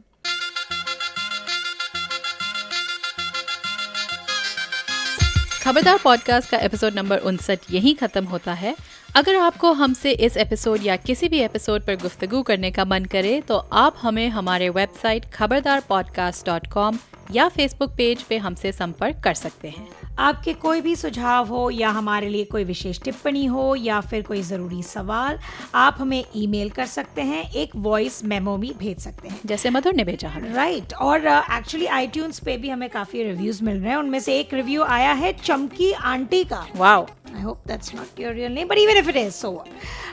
[5.62, 8.74] खबरदार पॉडकास्ट का एपिसोड नंबर उनसठ यहीं खत्म होता है।
[9.16, 13.40] अगर आपको हमसे इस एपिसोड या किसी भी एपिसोड पर गुफ्तगु करने का मन करे
[13.40, 16.98] तो आप हमें हमारे website Khabardar podcast dot com
[17.32, 21.88] या फेसबुक पेज पे हमसे संपर्क कर सकते हैं। आपके कोई भी सुझाव हो या
[21.90, 25.38] हमारे लिए कोई विशेष टिप्पणी हो या फिर कोई ज़रूरी सवाल
[25.74, 29.94] आप हमें ईमेल कर सकते हैं एक वॉइस मेमो भी भेज सकते हैं। जैसे मधुर
[29.94, 33.98] ने भेजा हमें राइट और एक्चुअली आईट्यून्स पे भी हमें काफ़ी रिव्यूज़ मिल रहे हैं।
[33.98, 37.06] उनमें से एक रिव्यू आया है चमकी आंटी का। Wow
[37.36, 39.64] I hope that's not your real name but even if it is so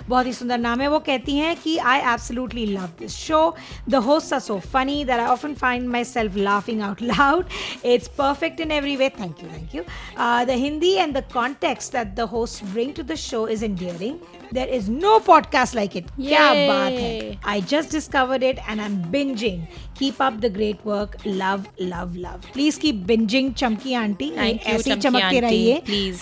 [0.07, 3.55] बहुत ही सुंदर नाम है। वो कहती हैं कि I absolutely love this show
[3.89, 7.45] the host are so funny that I often find myself laughing out loud.
[7.83, 9.09] It's perfect in every way.
[9.09, 9.85] Thank you, thank you.
[10.15, 14.19] Uh, the Hindi and the context that the hosts bring to the show is endearing.
[14.51, 16.05] There is no podcast like it.
[16.17, 17.35] Yay.
[17.35, 17.39] Kya.
[17.43, 19.67] I just discovered it and I'm binging.
[19.99, 21.13] Keep up the great work.
[21.25, 22.43] Love, love, love.
[22.55, 26.21] Please keep binging, Chamki aunty ऐसे चमकते रहिए। Please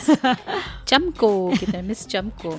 [0.88, 1.32] चमको
[1.84, 2.58] miss चमको?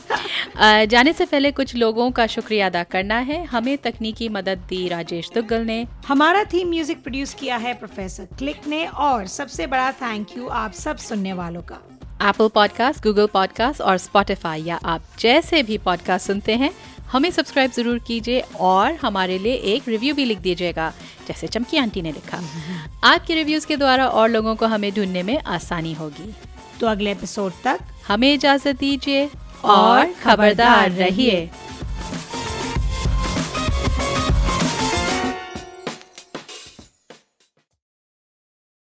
[0.86, 5.30] जाने से पहले कुछ लोगों का शुक्रिया अदा करना है। हमें तकनीकी मदद दी राजेश
[5.34, 10.36] दुग्गल ने। हमारा थीम म्यूज़िक प्रोड्यूस किया है प्रोफेसर क्लिक ने और सबसे बड़ा थैंक
[10.38, 11.82] यू आप सब सुनने वालों का।
[12.22, 16.70] एप्पल पॉडकास्ट गूगल पॉडकास्ट और स्पॉटिफाई या आप जैसे भी पॉडकास्ट सुनते हैं
[17.12, 20.92] हमें सब्सक्राइब ज़रूर कीजिए और हमारे लिए एक रिव्यू भी लिख दीजिएगा
[21.28, 22.40] जैसे चमकी आंटी ने लिखा।
[23.04, 26.34] आपके रिव्यूज़ के द्वारा और लोगों को हमें ढूँढने में आसानी होगी।
[26.80, 27.78] तो अगले एपिसोड तक
[28.08, 29.30] हमें इजाज़त दीजिए
[29.64, 31.50] और खबरदार रहिए।